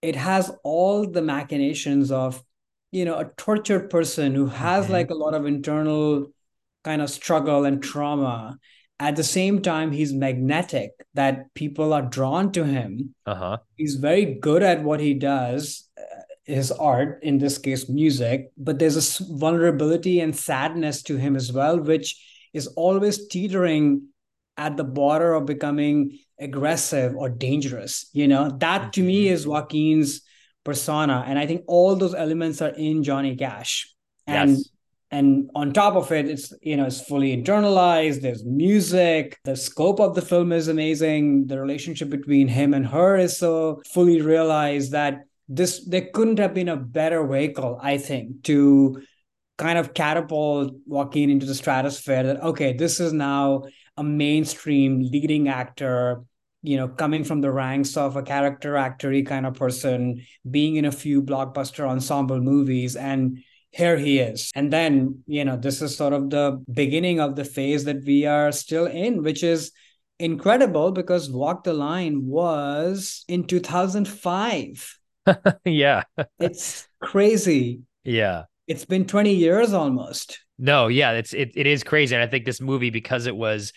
it 0.00 0.16
has 0.16 0.50
all 0.64 1.06
the 1.06 1.20
machinations 1.20 2.10
of, 2.10 2.42
you 2.90 3.04
know, 3.04 3.18
a 3.18 3.30
tortured 3.36 3.90
person 3.90 4.34
who 4.34 4.46
has 4.46 4.84
mm-hmm. 4.84 4.94
like 4.94 5.10
a 5.10 5.14
lot 5.14 5.34
of 5.34 5.44
internal 5.44 6.32
kind 6.84 7.02
of 7.02 7.10
struggle 7.10 7.66
and 7.66 7.82
trauma. 7.82 8.58
At 8.98 9.16
the 9.16 9.22
same 9.22 9.60
time, 9.60 9.92
he's 9.92 10.14
magnetic, 10.14 10.92
that 11.12 11.52
people 11.52 11.92
are 11.92 12.08
drawn 12.16 12.50
to 12.52 12.64
him. 12.64 13.14
Uh-huh. 13.26 13.58
He's 13.76 13.96
very 13.96 14.38
good 14.40 14.62
at 14.62 14.82
what 14.82 15.00
he 15.00 15.12
does, 15.12 15.86
uh, 15.98 16.22
his 16.46 16.72
art, 16.72 17.18
in 17.22 17.36
this 17.36 17.58
case, 17.58 17.90
music, 17.90 18.52
but 18.56 18.78
there's 18.78 19.20
a 19.20 19.24
vulnerability 19.36 20.20
and 20.20 20.34
sadness 20.34 21.02
to 21.02 21.18
him 21.18 21.36
as 21.36 21.52
well, 21.52 21.78
which 21.78 22.16
is 22.54 22.68
always 22.68 23.28
teetering 23.28 24.08
at 24.56 24.76
the 24.76 24.84
border 24.84 25.34
of 25.34 25.46
becoming 25.46 26.18
aggressive 26.38 27.14
or 27.16 27.28
dangerous. 27.28 28.08
You 28.12 28.28
know, 28.28 28.56
that 28.60 28.92
to 28.94 29.02
me 29.02 29.24
mm-hmm. 29.24 29.34
is 29.34 29.46
Joaquin's 29.46 30.22
persona. 30.64 31.24
And 31.26 31.38
I 31.38 31.46
think 31.46 31.64
all 31.66 31.94
those 31.96 32.14
elements 32.14 32.62
are 32.62 32.70
in 32.70 33.02
Johnny 33.02 33.36
Cash. 33.36 33.92
And 34.26 34.52
yes. 34.52 34.68
and 35.10 35.50
on 35.54 35.72
top 35.72 35.96
of 35.96 36.10
it, 36.12 36.26
it's 36.26 36.52
you 36.62 36.76
know, 36.76 36.86
it's 36.86 37.00
fully 37.00 37.36
internalized. 37.36 38.22
There's 38.22 38.44
music. 38.44 39.38
The 39.44 39.56
scope 39.56 40.00
of 40.00 40.14
the 40.14 40.22
film 40.22 40.52
is 40.52 40.68
amazing. 40.68 41.46
The 41.46 41.60
relationship 41.60 42.08
between 42.08 42.48
him 42.48 42.72
and 42.72 42.86
her 42.86 43.16
is 43.16 43.36
so 43.36 43.82
fully 43.92 44.22
realized 44.22 44.92
that 44.92 45.24
this 45.46 45.84
there 45.86 46.08
couldn't 46.14 46.38
have 46.38 46.54
been 46.54 46.70
a 46.70 46.76
better 46.76 47.26
vehicle, 47.26 47.78
I 47.82 47.98
think, 47.98 48.44
to 48.44 49.02
kind 49.56 49.78
of 49.78 49.94
catapult 49.94 50.74
Joaquin 50.86 51.30
into 51.30 51.46
the 51.46 51.54
stratosphere 51.54 52.22
that 52.24 52.42
okay, 52.42 52.72
this 52.72 53.00
is 53.00 53.12
now 53.12 53.64
a 53.96 54.02
mainstream 54.02 55.00
leading 55.00 55.48
actor, 55.48 56.24
you 56.62 56.76
know, 56.76 56.88
coming 56.88 57.22
from 57.24 57.40
the 57.40 57.52
ranks 57.52 57.96
of 57.96 58.16
a 58.16 58.22
character 58.22 58.72
actory 58.72 59.24
kind 59.24 59.46
of 59.46 59.54
person, 59.54 60.24
being 60.50 60.76
in 60.76 60.84
a 60.84 60.92
few 60.92 61.22
blockbuster 61.22 61.88
ensemble 61.88 62.40
movies 62.40 62.96
and 62.96 63.38
here 63.70 63.96
he 63.96 64.20
is. 64.20 64.52
And 64.54 64.72
then, 64.72 65.24
you 65.26 65.44
know, 65.44 65.56
this 65.56 65.82
is 65.82 65.96
sort 65.96 66.12
of 66.12 66.30
the 66.30 66.62
beginning 66.72 67.18
of 67.18 67.34
the 67.34 67.44
phase 67.44 67.84
that 67.84 68.04
we 68.04 68.24
are 68.24 68.52
still 68.52 68.86
in, 68.86 69.22
which 69.22 69.42
is 69.42 69.72
incredible 70.20 70.92
because 70.92 71.28
Walk 71.28 71.64
the 71.64 71.72
Line 71.72 72.24
was 72.24 73.24
in 73.26 73.44
2005. 73.44 74.98
yeah. 75.64 76.02
it's 76.38 76.88
crazy. 77.00 77.80
Yeah 78.04 78.44
it's 78.66 78.84
been 78.84 79.06
20 79.06 79.32
years 79.32 79.72
almost. 79.72 80.40
No, 80.58 80.88
yeah, 80.88 81.12
it's 81.12 81.32
it, 81.32 81.52
it 81.54 81.66
is 81.66 81.82
crazy. 81.82 82.14
And 82.14 82.22
I 82.22 82.26
think 82.26 82.44
this 82.44 82.60
movie, 82.60 82.90
because 82.90 83.26
it 83.26 83.36
was 83.36 83.72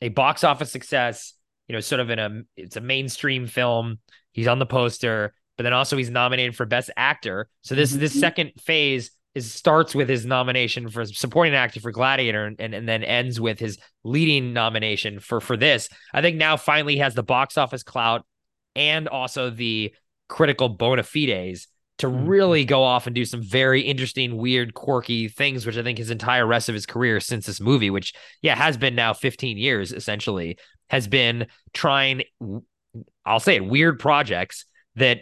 a 0.00 0.08
box 0.10 0.44
office 0.44 0.70
success, 0.70 1.34
you 1.68 1.74
know, 1.74 1.80
sort 1.80 2.00
of 2.00 2.10
in 2.10 2.18
a 2.18 2.42
it's 2.56 2.76
a 2.76 2.80
mainstream 2.80 3.46
film. 3.46 3.98
He's 4.32 4.46
on 4.46 4.58
the 4.58 4.66
poster, 4.66 5.34
but 5.56 5.64
then 5.64 5.72
also 5.72 5.96
he's 5.96 6.10
nominated 6.10 6.54
for 6.54 6.66
Best 6.66 6.90
Actor. 6.96 7.48
So 7.62 7.74
this 7.74 7.90
mm-hmm. 7.90 8.00
this 8.00 8.18
second 8.18 8.52
phase 8.58 9.10
is 9.34 9.52
starts 9.52 9.94
with 9.94 10.08
his 10.08 10.26
nomination 10.26 10.88
for 10.88 11.04
supporting 11.06 11.54
actor 11.54 11.80
for 11.80 11.92
Gladiator 11.92 12.46
and, 12.46 12.60
and, 12.60 12.74
and 12.74 12.88
then 12.88 13.04
ends 13.04 13.40
with 13.40 13.58
his 13.58 13.78
leading 14.04 14.52
nomination 14.52 15.20
for 15.20 15.40
for 15.40 15.56
this. 15.56 15.88
I 16.12 16.20
think 16.20 16.36
now 16.36 16.56
finally 16.56 16.98
has 16.98 17.14
the 17.14 17.22
box 17.22 17.56
office 17.56 17.82
clout 17.82 18.26
and 18.76 19.08
also 19.08 19.50
the 19.50 19.94
critical 20.28 20.68
bona 20.68 21.02
fides 21.02 21.68
to 21.98 22.06
mm-hmm. 22.06 22.26
really 22.26 22.64
go 22.64 22.82
off 22.82 23.06
and 23.06 23.14
do 23.14 23.24
some 23.24 23.42
very 23.42 23.82
interesting, 23.82 24.36
weird, 24.36 24.74
quirky 24.74 25.28
things, 25.28 25.66
which 25.66 25.76
I 25.76 25.82
think 25.82 25.98
his 25.98 26.10
entire 26.10 26.46
rest 26.46 26.68
of 26.68 26.74
his 26.74 26.86
career 26.86 27.20
since 27.20 27.46
this 27.46 27.60
movie, 27.60 27.90
which, 27.90 28.14
yeah, 28.42 28.54
has 28.54 28.76
been 28.76 28.94
now 28.94 29.12
15 29.12 29.58
years 29.58 29.92
essentially, 29.92 30.58
has 30.90 31.06
been 31.06 31.46
trying, 31.74 32.22
I'll 33.24 33.40
say 33.40 33.56
it, 33.56 33.66
weird 33.66 33.98
projects 33.98 34.64
that 34.96 35.20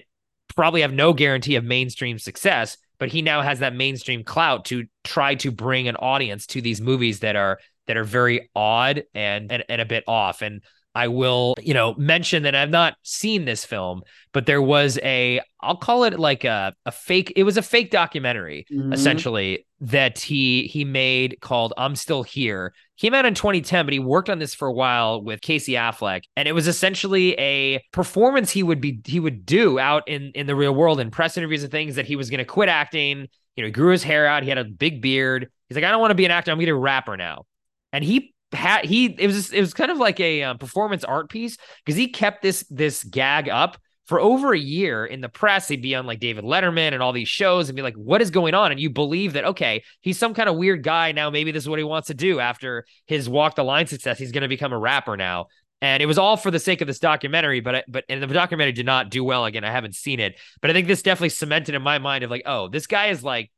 probably 0.55 0.83
have 0.83 0.93
no 0.93 1.13
guarantee 1.13 1.57
of 1.57 1.65
mainstream 1.65 2.19
success, 2.19 2.77
but 2.99 3.09
he 3.09 3.23
now 3.23 3.43
has 3.43 3.59
that 3.59 3.75
mainstream 3.75 4.25
clout 4.25 4.65
to 4.67 4.87
try 5.05 5.35
to 5.37 5.51
bring 5.51 5.89
an 5.89 5.97
audience 5.97 6.47
to 6.47 6.61
these 6.61 6.81
movies 6.81 7.21
that 7.21 7.37
are 7.37 7.59
that 7.87 7.97
are 7.97 8.05
very 8.05 8.51
odd 8.55 9.05
and 9.15 9.53
and, 9.53 9.65
and 9.69 9.81
a 9.81 9.85
bit 9.85 10.05
off. 10.07 10.43
And 10.43 10.63
I 10.97 11.09
will, 11.09 11.55
you 11.63 11.75
know, 11.75 11.95
mention 11.99 12.43
that 12.45 12.55
I've 12.55 12.71
not 12.71 12.95
seen 13.03 13.45
this 13.45 13.67
film, 13.67 14.01
but 14.33 14.47
there 14.47 14.63
was 14.63 14.99
a, 15.03 15.43
I'll 15.61 15.77
call 15.77 16.05
it 16.05 16.19
like 16.19 16.45
a, 16.45 16.73
a 16.87 16.91
fake, 16.91 17.35
it 17.37 17.43
was 17.43 17.59
a 17.59 17.63
fake 17.63 17.91
documentary 17.91 18.67
mm-hmm. 18.73 18.95
essentially 18.95 19.67
that 19.81 20.19
he 20.19 20.67
he 20.69 20.87
made 20.87 21.37
called 21.43 21.75
I'm 21.77 21.97
Still 21.97 22.23
Here. 22.23 22.73
Came 22.97 23.13
out 23.13 23.27
in 23.27 23.35
2010, 23.35 23.85
but 23.85 23.93
he 23.93 23.99
worked 23.99 24.31
on 24.31 24.39
this 24.39 24.55
for 24.55 24.69
a 24.69 24.73
while 24.73 25.23
with 25.23 25.43
Casey 25.43 25.73
Affleck, 25.73 26.23
and 26.35 26.49
it 26.49 26.53
was 26.53 26.67
essentially 26.67 27.35
a 27.35 27.85
performance 27.93 28.51
he 28.51 28.63
would 28.63 28.81
be 28.81 29.03
he 29.05 29.21
would 29.21 29.45
do 29.45 29.79
out 29.79 30.09
in 30.09 30.33
in 30.35 30.47
the 30.47 30.57
real 30.57 30.75
world 30.75 30.99
in 30.99 31.11
press 31.11 31.37
interviews 31.37 31.63
and 31.63 31.71
things 31.71 31.97
that 31.97 32.07
he 32.07 32.17
was 32.17 32.31
going 32.31 32.39
to 32.39 32.47
quit 32.47 32.71
acting. 32.71 33.29
You 33.55 33.63
know, 33.63 33.67
he 33.67 33.71
grew 33.71 33.93
his 33.93 34.03
hair 34.03 34.27
out, 34.27 34.45
he 34.45 34.49
had 34.49 34.57
a 34.57 34.65
big 34.65 35.03
beard. 35.03 35.51
He's 35.69 35.77
like, 35.77 35.85
I 35.85 35.91
don't 35.91 36.01
want 36.01 36.13
to 36.13 36.17
be 36.17 36.25
an 36.25 36.31
actor, 36.31 36.53
I'm 36.53 36.57
going 36.57 36.67
to 36.67 36.73
be 36.73 36.77
a 36.77 36.81
rapper 36.81 37.19
now. 37.19 37.45
And 37.93 38.03
he 38.03 38.35
had 38.53 38.85
he 38.85 39.07
it 39.07 39.27
was 39.27 39.53
it 39.53 39.61
was 39.61 39.75
kind 39.75 39.91
of 39.91 39.99
like 39.99 40.21
a 40.21 40.43
um, 40.43 40.59
performance 40.59 41.05
art 41.05 41.29
piece 41.29 41.57
because 41.85 41.97
he 41.97 42.09
kept 42.09 42.43
this 42.43 42.65
this 42.71 43.03
gag 43.05 43.49
up 43.49 43.77
for 44.05 44.21
over 44.21 44.53
a 44.53 44.59
year 44.59 45.05
in 45.05 45.21
the 45.21 45.29
press. 45.29 45.67
He'd 45.67 45.83
be 45.83 45.95
on 45.97 46.07
like 46.07 46.21
david 46.21 46.45
letterman 46.45 46.93
and 46.93 47.03
all 47.03 47.13
these 47.13 47.29
shows 47.29 47.69
and 47.69 47.77
be 47.77 47.83
like 47.83 47.97
what 47.97 48.23
is 48.23 48.31
going 48.31 48.55
on? 48.55 48.71
And 48.71 48.81
you 48.81 48.91
believe 48.91 49.33
that 49.33 49.45
okay 49.45 49.83
he's 50.01 50.19
some 50.19 50.33
kind 50.33 50.49
of 50.49 50.57
weird 50.57 50.83
guy. 50.83 51.13
Now 51.13 51.31
maybe 51.31 51.51
this 51.51 51.65
is 51.65 51.69
what 51.69 51.79
he 51.79 51.85
wants 51.85 52.09
to 52.09 52.15
do 52.15 52.39
after 52.39 52.87
his 53.07 53.29
walk 53.29 53.57
the 53.57 53.65
line 53.65 53.87
success. 53.87 54.19
He's 54.19 54.33
going 54.33 54.43
to 54.43 54.49
become 54.49 54.73
a 54.73 54.79
rapper 54.79 55.17
now. 55.17 55.47
And 55.83 56.03
it 56.03 56.07
was 56.07 56.17
all 56.17 56.37
for 56.37 56.51
the 56.51 56.59
sake 56.59 56.81
of 56.81 56.87
this 56.87 57.01
documentary 57.01 57.61
but 57.61 57.85
but 57.89 58.05
and 58.09 58.23
the 58.23 58.29
documentary 58.29 58.73
did 58.73 58.87
not 58.87 59.11
do 59.11 59.25
well 59.25 59.45
again. 59.45 59.65
I 59.65 59.73
haven't 59.73 59.97
seen 59.97 60.21
it. 60.21 60.39
But 60.61 60.71
i 60.71 60.73
think 60.73 60.87
this 60.87 61.03
definitely 61.03 61.31
cemented 61.31 61.75
in 61.75 61.83
my 61.83 61.99
mind 61.99 62.23
of 62.23 62.31
like 62.31 62.43
oh 62.47 62.69
this 62.69 62.87
guy 62.87 63.09
is 63.09 63.25
like 63.25 63.51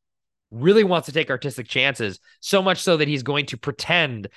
really 0.50 0.84
wants 0.84 1.06
to 1.06 1.12
take 1.12 1.30
artistic 1.30 1.68
chances 1.68 2.20
so 2.40 2.62
much 2.62 2.82
so 2.82 2.96
that 2.96 3.08
he's 3.08 3.22
going 3.22 3.46
to 3.46 3.58
pretend 3.58 4.28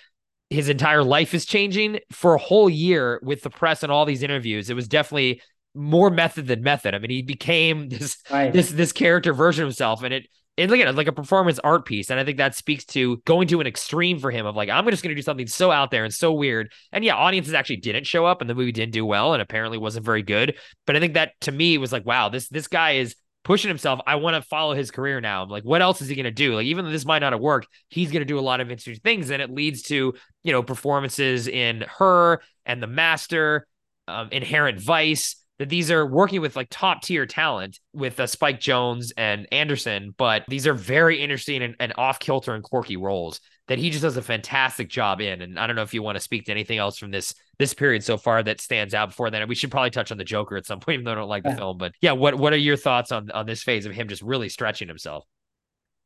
his 0.51 0.69
entire 0.69 1.03
life 1.03 1.33
is 1.33 1.45
changing 1.45 1.99
for 2.11 2.35
a 2.35 2.39
whole 2.39 2.69
year 2.69 3.19
with 3.23 3.41
the 3.41 3.49
press 3.49 3.83
and 3.83 3.91
all 3.91 4.05
these 4.05 4.21
interviews. 4.21 4.69
It 4.69 4.75
was 4.75 4.87
definitely 4.87 5.41
more 5.73 6.09
method 6.09 6.47
than 6.47 6.61
method. 6.61 6.93
I 6.93 6.99
mean, 6.99 7.09
he 7.09 7.21
became 7.21 7.87
this 7.89 8.17
right. 8.29 8.51
this 8.51 8.69
this 8.69 8.91
character 8.91 9.33
version 9.33 9.63
of 9.63 9.69
himself, 9.69 10.03
and 10.03 10.13
it 10.13 10.27
and 10.57 10.69
look 10.69 10.79
at 10.81 10.87
it 10.87 10.95
like 10.95 11.07
a 11.07 11.13
performance 11.13 11.59
art 11.59 11.85
piece. 11.85 12.09
And 12.09 12.19
I 12.19 12.25
think 12.25 12.37
that 12.37 12.55
speaks 12.55 12.83
to 12.87 13.17
going 13.25 13.47
to 13.47 13.61
an 13.61 13.67
extreme 13.67 14.19
for 14.19 14.31
him 14.31 14.45
of 14.45 14.55
like, 14.55 14.69
I'm 14.69 14.87
just 14.89 15.01
going 15.01 15.09
to 15.09 15.15
do 15.15 15.23
something 15.23 15.47
so 15.47 15.71
out 15.71 15.91
there 15.91 16.03
and 16.03 16.13
so 16.13 16.33
weird. 16.33 16.71
And 16.91 17.05
yeah, 17.05 17.15
audiences 17.15 17.53
actually 17.53 17.77
didn't 17.77 18.05
show 18.05 18.25
up 18.25 18.41
and 18.41 18.49
the 18.49 18.53
movie 18.53 18.73
didn't 18.73 18.91
do 18.91 19.05
well 19.05 19.33
and 19.33 19.41
apparently 19.41 19.77
wasn't 19.77 20.05
very 20.05 20.23
good. 20.23 20.57
But 20.85 20.97
I 20.97 20.99
think 20.99 21.13
that 21.13 21.31
to 21.41 21.51
me 21.53 21.77
was 21.77 21.93
like, 21.93 22.05
wow, 22.05 22.27
this 22.27 22.49
this 22.49 22.67
guy 22.67 22.91
is 22.91 23.15
pushing 23.43 23.69
himself. 23.69 23.99
I 24.05 24.15
want 24.15 24.35
to 24.35 24.41
follow 24.41 24.73
his 24.73 24.91
career 24.91 25.19
now. 25.21 25.43
I'm 25.43 25.49
like, 25.49 25.63
what 25.63 25.81
else 25.81 26.01
is 26.01 26.07
he 26.07 26.15
going 26.15 26.25
to 26.25 26.31
do? 26.31 26.55
Like, 26.55 26.65
even 26.65 26.85
though 26.85 26.91
this 26.91 27.05
might 27.05 27.19
not 27.19 27.33
have 27.33 27.41
worked, 27.41 27.67
he's 27.89 28.11
going 28.11 28.21
to 28.21 28.25
do 28.25 28.39
a 28.39 28.41
lot 28.41 28.61
of 28.61 28.69
interesting 28.69 28.95
things. 29.03 29.29
And 29.29 29.41
it 29.41 29.51
leads 29.51 29.83
to, 29.83 30.13
you 30.43 30.51
know, 30.51 30.63
performances 30.63 31.47
in 31.47 31.85
her 31.97 32.41
and 32.65 32.81
the 32.81 32.87
master, 32.87 33.67
um, 34.07 34.29
inherent 34.31 34.79
vice 34.79 35.35
that 35.61 35.69
these 35.69 35.91
are 35.91 36.07
working 36.07 36.41
with 36.41 36.55
like 36.55 36.67
top 36.71 37.03
tier 37.03 37.27
talent 37.27 37.79
with 37.93 38.19
uh, 38.19 38.25
Spike 38.25 38.59
Jonze 38.59 39.11
and 39.15 39.47
Anderson, 39.51 40.13
but 40.17 40.43
these 40.47 40.65
are 40.65 40.73
very 40.73 41.21
interesting 41.21 41.61
and, 41.61 41.75
and 41.79 41.93
off 41.97 42.19
kilter 42.19 42.55
and 42.55 42.63
quirky 42.63 42.97
roles 42.97 43.39
that 43.67 43.77
he 43.77 43.91
just 43.91 44.01
does 44.01 44.17
a 44.17 44.23
fantastic 44.23 44.89
job 44.89 45.21
in. 45.21 45.41
And 45.41 45.59
I 45.59 45.67
don't 45.67 45.75
know 45.75 45.83
if 45.83 45.93
you 45.93 46.01
want 46.01 46.15
to 46.15 46.19
speak 46.19 46.45
to 46.45 46.51
anything 46.51 46.79
else 46.79 46.97
from 46.97 47.11
this 47.11 47.35
this 47.61 47.73
period 47.75 48.03
so 48.03 48.17
far 48.17 48.41
that 48.41 48.59
stands 48.59 48.95
out 48.95 49.09
before 49.09 49.29
then. 49.29 49.47
We 49.47 49.53
should 49.53 49.69
probably 49.69 49.91
touch 49.91 50.11
on 50.11 50.17
the 50.17 50.23
Joker 50.23 50.57
at 50.57 50.65
some 50.65 50.79
point, 50.79 50.95
even 50.95 51.05
though 51.05 51.11
I 51.11 51.15
don't 51.15 51.29
like 51.29 51.43
the 51.43 51.49
yeah. 51.49 51.57
film. 51.57 51.77
But 51.77 51.93
yeah, 52.01 52.13
what 52.13 52.35
what 52.35 52.53
are 52.53 52.57
your 52.57 52.75
thoughts 52.75 53.11
on 53.11 53.29
on 53.31 53.45
this 53.45 53.61
phase 53.61 53.85
of 53.85 53.93
him 53.93 54.07
just 54.07 54.23
really 54.23 54.49
stretching 54.49 54.87
himself? 54.87 55.25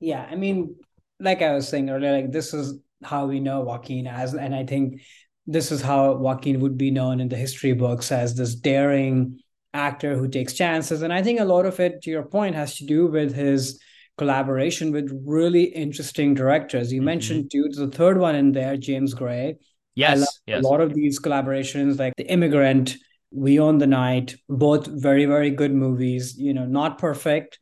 Yeah, 0.02 0.28
I 0.30 0.36
mean, 0.36 0.76
like 1.20 1.42
I 1.42 1.54
was 1.54 1.68
saying 1.68 1.90
earlier, 1.90 2.12
like 2.12 2.32
this 2.32 2.54
is 2.54 2.78
how 3.04 3.26
we 3.28 3.40
know 3.40 3.62
Joaquin 3.62 4.06
as, 4.06 4.34
and 4.34 4.54
I 4.54 4.66
think 4.66 5.02
this 5.48 5.72
is 5.72 5.82
how 5.82 6.16
Joaquin 6.16 6.60
would 6.60 6.78
be 6.78 6.92
known 6.92 7.22
in 7.22 7.30
the 7.30 7.38
history 7.38 7.74
books 7.74 8.12
as 8.12 8.36
this 8.36 8.56
daring 8.56 9.40
actor 9.74 10.18
who 10.18 10.28
takes 10.28 10.54
chances. 10.54 11.04
And 11.04 11.14
I 11.14 11.24
think 11.24 11.40
a 11.40 11.46
lot 11.46 11.66
of 11.66 11.80
it, 11.80 12.02
to 12.02 12.10
your 12.10 12.24
point, 12.24 12.56
has 12.56 12.76
to 12.78 12.86
do 12.86 13.08
with 13.08 13.34
his 13.34 13.80
collaboration 14.18 14.92
with 14.92 15.10
really 15.26 15.64
interesting 15.64 16.34
directors. 16.34 16.92
You 16.92 17.00
mm-hmm. 17.00 17.06
mentioned 17.06 17.52
too, 17.52 17.70
the 17.72 17.88
third 17.88 18.18
one 18.18 18.36
in 18.36 18.52
there, 18.52 18.76
James 18.76 19.14
Gray. 19.14 19.58
Yes, 19.96 20.42
yes. 20.46 20.64
A 20.64 20.68
lot 20.68 20.82
of 20.82 20.94
these 20.94 21.20
collaborations, 21.20 21.98
like 21.98 22.14
The 22.18 22.30
Immigrant, 22.30 22.98
We 23.32 23.60
Own 23.60 23.78
the 23.78 23.88
Night, 23.88 24.36
both 24.50 24.88
very, 24.88 25.26
very 25.26 25.50
good 25.50 25.74
movies. 25.74 26.38
You 26.38 26.54
know, 26.54 26.66
not 26.66 27.00
perfect, 27.00 27.60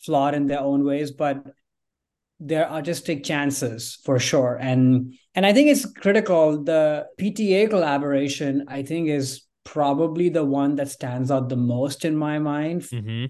flawed 0.00 0.34
in 0.34 0.46
their 0.46 0.60
own 0.60 0.84
ways, 0.84 1.10
but 1.10 1.42
they're 2.38 2.70
artistic 2.70 3.24
chances 3.24 3.98
for 4.04 4.18
sure. 4.18 4.58
And 4.60 5.14
and 5.34 5.46
I 5.46 5.52
think 5.52 5.68
it's 5.68 5.90
critical. 5.90 6.62
The 6.62 7.06
PTA 7.18 7.70
collaboration, 7.70 8.64
I 8.68 8.82
think, 8.82 9.08
is 9.08 9.42
probably 9.64 10.28
the 10.28 10.44
one 10.44 10.76
that 10.76 10.88
stands 10.88 11.30
out 11.30 11.48
the 11.48 11.56
most 11.56 12.04
in 12.04 12.16
my 12.16 12.38
mind. 12.38 12.82
Mm-hmm. 12.82 13.26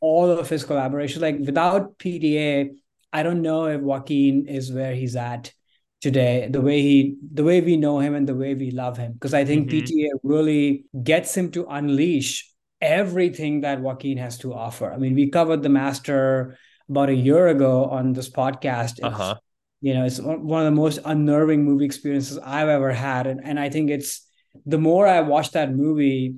All 0.00 0.30
of 0.30 0.48
his 0.48 0.64
collaborations, 0.64 1.20
like 1.20 1.38
without 1.38 1.98
PTA, 1.98 2.70
I 3.12 3.22
don't 3.22 3.42
know 3.42 3.66
if 3.66 3.80
Joaquin 3.80 4.46
is 4.46 4.72
where 4.72 4.94
he's 4.94 5.16
at 5.16 5.52
today. 6.00 6.48
The 6.50 6.60
way 6.60 6.80
he, 6.80 7.16
the 7.32 7.44
way 7.44 7.60
we 7.60 7.76
know 7.76 7.98
him, 7.98 8.14
and 8.14 8.28
the 8.28 8.34
way 8.34 8.54
we 8.54 8.70
love 8.70 8.96
him, 8.96 9.12
because 9.12 9.34
I 9.34 9.44
think 9.44 9.68
mm-hmm. 9.68 9.84
PTA 9.84 10.08
really 10.22 10.86
gets 11.02 11.36
him 11.36 11.50
to 11.52 11.66
unleash 11.66 12.50
everything 12.80 13.60
that 13.60 13.80
Joaquin 13.80 14.18
has 14.18 14.38
to 14.38 14.54
offer. 14.54 14.92
I 14.92 14.96
mean, 14.96 15.14
we 15.14 15.30
covered 15.30 15.62
the 15.62 15.68
Master 15.68 16.56
about 16.88 17.10
a 17.10 17.14
year 17.14 17.48
ago 17.48 17.84
on 17.84 18.12
this 18.12 18.28
podcast. 18.28 19.02
uh-huh. 19.02 19.36
You 19.82 19.94
know, 19.94 20.04
it's 20.04 20.20
one 20.20 20.60
of 20.60 20.66
the 20.66 20.78
most 20.78 20.98
unnerving 21.06 21.64
movie 21.64 21.86
experiences 21.86 22.38
I've 22.38 22.68
ever 22.68 22.92
had, 22.92 23.26
and 23.26 23.40
and 23.42 23.58
I 23.58 23.70
think 23.70 23.90
it's 23.90 24.26
the 24.66 24.78
more 24.78 25.06
I 25.06 25.20
watch 25.20 25.52
that 25.52 25.74
movie, 25.74 26.34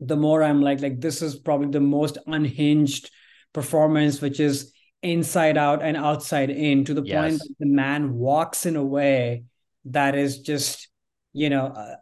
the 0.00 0.16
more 0.16 0.42
I'm 0.42 0.60
like, 0.60 0.80
like 0.80 1.00
this 1.00 1.22
is 1.22 1.34
probably 1.36 1.68
the 1.68 1.80
most 1.80 2.18
unhinged 2.26 3.10
performance, 3.54 4.20
which 4.20 4.38
is 4.38 4.72
inside 5.02 5.56
out 5.56 5.82
and 5.82 5.96
outside 5.96 6.50
in, 6.50 6.84
to 6.84 6.94
the 6.94 7.02
yes. 7.02 7.20
point 7.20 7.38
that 7.38 7.54
the 7.60 7.66
man 7.66 8.14
walks 8.14 8.66
in 8.66 8.76
a 8.76 8.84
way 8.84 9.44
that 9.86 10.14
is 10.14 10.40
just, 10.40 10.88
you 11.32 11.50
know, 11.50 11.66
a, 11.66 11.96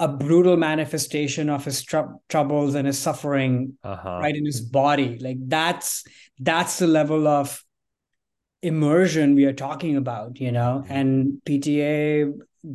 a 0.00 0.08
brutal 0.08 0.56
manifestation 0.56 1.48
of 1.48 1.64
his 1.64 1.82
tr- 1.82 2.12
troubles 2.28 2.74
and 2.74 2.86
his 2.86 2.98
suffering 2.98 3.78
uh-huh. 3.82 4.18
right 4.20 4.36
in 4.36 4.44
his 4.44 4.60
body. 4.60 5.18
Like 5.18 5.38
that's 5.46 6.04
that's 6.38 6.78
the 6.78 6.86
level 6.86 7.26
of 7.26 7.62
immersion 8.62 9.34
we 9.34 9.44
are 9.44 9.52
talking 9.52 9.96
about, 9.96 10.40
you 10.40 10.52
know. 10.52 10.82
Mm-hmm. 10.84 10.92
And 10.92 11.42
PTA 11.46 12.32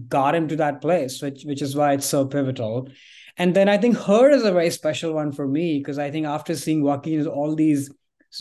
got 0.07 0.35
him 0.35 0.47
to 0.49 0.55
that 0.57 0.81
place, 0.81 1.21
which 1.21 1.43
which 1.43 1.61
is 1.61 1.75
why 1.75 1.93
it's 1.93 2.05
so 2.05 2.25
pivotal. 2.25 2.89
And 3.37 3.55
then 3.55 3.69
I 3.69 3.77
think 3.77 3.97
her 3.97 4.31
is 4.31 4.43
a 4.43 4.51
very 4.51 4.71
special 4.71 5.13
one 5.13 5.31
for 5.31 5.47
me 5.47 5.77
because 5.77 5.99
I 5.99 6.09
think 6.09 6.25
after 6.25 6.55
seeing 6.55 6.81
Joaquin 6.81 7.27
all 7.27 7.55
these 7.55 7.91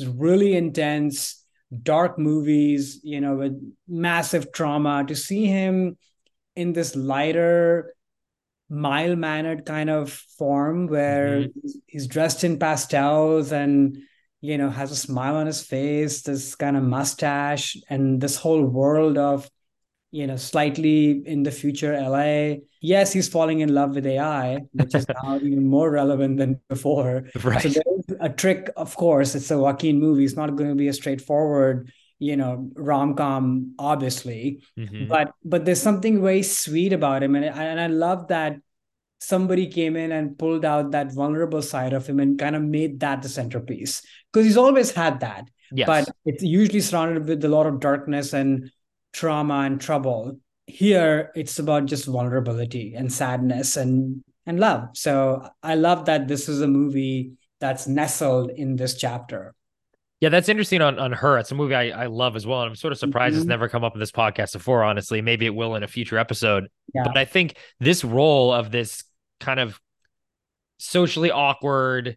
really 0.01 0.55
intense, 0.55 1.45
dark 1.83 2.19
movies, 2.19 3.01
you 3.03 3.21
know, 3.21 3.37
with 3.37 3.75
massive 3.89 4.53
trauma, 4.53 5.05
to 5.07 5.15
see 5.17 5.47
him 5.47 5.97
in 6.55 6.73
this 6.73 6.97
lighter, 6.97 7.95
mild 8.69 9.19
mannered 9.19 9.65
kind 9.65 9.91
of 9.91 10.11
form 10.39 10.87
where 10.89 11.43
mm-hmm. 11.43 11.69
he's 11.87 12.07
dressed 12.07 12.43
in 12.43 12.59
pastels 12.59 13.53
and 13.53 13.97
you 14.41 14.59
know 14.59 14.69
has 14.69 14.91
a 14.91 14.97
smile 14.97 15.37
on 15.37 15.47
his 15.47 15.63
face 15.63 16.23
this 16.23 16.57
kind 16.57 16.77
of 16.77 16.83
mustache 16.83 17.77
and 17.89 18.21
this 18.21 18.35
whole 18.35 18.65
world 18.65 19.17
of 19.17 19.49
you 20.17 20.27
know, 20.27 20.37
slightly 20.37 21.23
in 21.27 21.43
the 21.43 21.51
future 21.51 21.93
LA. 21.93 22.63
Yes, 22.81 23.13
he's 23.13 23.29
falling 23.29 23.61
in 23.61 23.75
love 23.75 23.95
with 23.95 24.07
AI, 24.07 24.61
which 24.73 24.95
is 24.95 25.07
now 25.23 25.37
even 25.37 25.67
more 25.67 25.91
relevant 25.91 26.39
than 26.39 26.59
before. 26.71 27.25
Right. 27.43 27.61
So 27.63 27.69
there's 27.69 27.96
a 28.21 28.29
trick, 28.29 28.71
of 28.77 28.97
course. 28.97 29.35
It's 29.35 29.51
a 29.51 29.59
Joaquin 29.59 30.01
movie. 30.01 30.25
It's 30.25 30.37
not 30.37 30.57
going 30.57 30.71
to 30.71 30.77
be 30.77 30.89
a 30.89 30.93
straightforward, 30.93 31.91
you 32.19 32.37
know, 32.37 32.71
rom 32.75 33.15
com, 33.15 33.75
obviously. 33.79 34.63
Mm-hmm. 34.79 35.09
But 35.09 35.33
but 35.45 35.65
there's 35.65 35.83
something 35.83 36.23
very 36.23 36.43
sweet 36.43 36.93
about 36.93 37.23
him, 37.23 37.35
and 37.35 37.45
and 37.45 37.81
I 37.81 37.87
love 37.87 38.29
that 38.29 38.57
somebody 39.19 39.67
came 39.67 39.97
in 39.97 40.13
and 40.13 40.39
pulled 40.39 40.65
out 40.65 40.91
that 40.91 41.13
vulnerable 41.13 41.63
side 41.63 41.93
of 41.93 42.07
him 42.07 42.21
and 42.21 42.39
kind 42.39 42.55
of 42.55 42.63
made 42.63 43.01
that 43.01 43.23
the 43.23 43.29
centerpiece 43.29 44.03
because 44.33 44.47
he's 44.47 44.57
always 44.57 44.91
had 44.91 45.21
that. 45.21 45.49
Yes. 45.73 45.87
But 45.87 46.09
it's 46.25 46.43
usually 46.43 46.81
surrounded 46.81 47.27
with 47.27 47.45
a 47.45 47.49
lot 47.49 47.67
of 47.67 47.81
darkness 47.81 48.33
and 48.33 48.71
trauma 49.13 49.61
and 49.61 49.81
trouble. 49.81 50.39
Here, 50.67 51.33
it's 51.35 51.59
about 51.59 51.87
just 51.87 52.07
vulnerability 52.07 52.95
and 52.95 53.13
sadness 53.13 53.77
and 53.77 54.23
and 54.47 54.61
love. 54.61 54.91
So 54.95 55.49
I 55.63 55.75
love 55.75 56.05
that 56.05 56.29
this 56.29 56.49
is 56.49 56.61
a 56.61 56.69
movie 56.69 57.33
that's 57.61 57.87
nestled 57.87 58.51
in 58.51 58.77
this 58.77 58.97
chapter. 58.97 59.55
Yeah, 60.21 60.31
that's 60.31 60.49
interesting 60.49 60.81
on, 60.81 60.99
on 60.99 61.13
her. 61.13 61.39
It's 61.39 61.51
a 61.51 61.55
movie 61.55 61.75
I, 61.75 62.05
I 62.05 62.07
love 62.07 62.37
as 62.37 62.47
well. 62.47 62.63
And 62.63 62.71
I'm 62.71 62.77
sort 62.77 62.93
of 62.93 62.99
surprised 62.99 63.35
mm-hmm. 63.35 63.43
it's 63.43 63.49
never 63.49 63.69
come 63.69 63.85
up 63.85 63.95
in 63.95 64.01
this 64.01 64.13
podcast 64.13 64.55
before, 64.55 64.83
honestly. 64.83 65.21
Maybe 65.21 65.45
it 65.45 65.55
will 65.55 65.75
in 65.75 65.83
a 65.83 65.89
future 65.89 66.17
episode. 66.17 66.69
Yeah. 66.95 67.03
But 67.05 67.19
I 67.19 67.27
think 67.27 67.57
this 67.81 68.03
role 68.03 68.53
of 68.53 68.71
this 68.71 69.05
kind 69.41 69.61
of 69.61 69.79
socially 70.79 71.31
awkward 71.31 72.17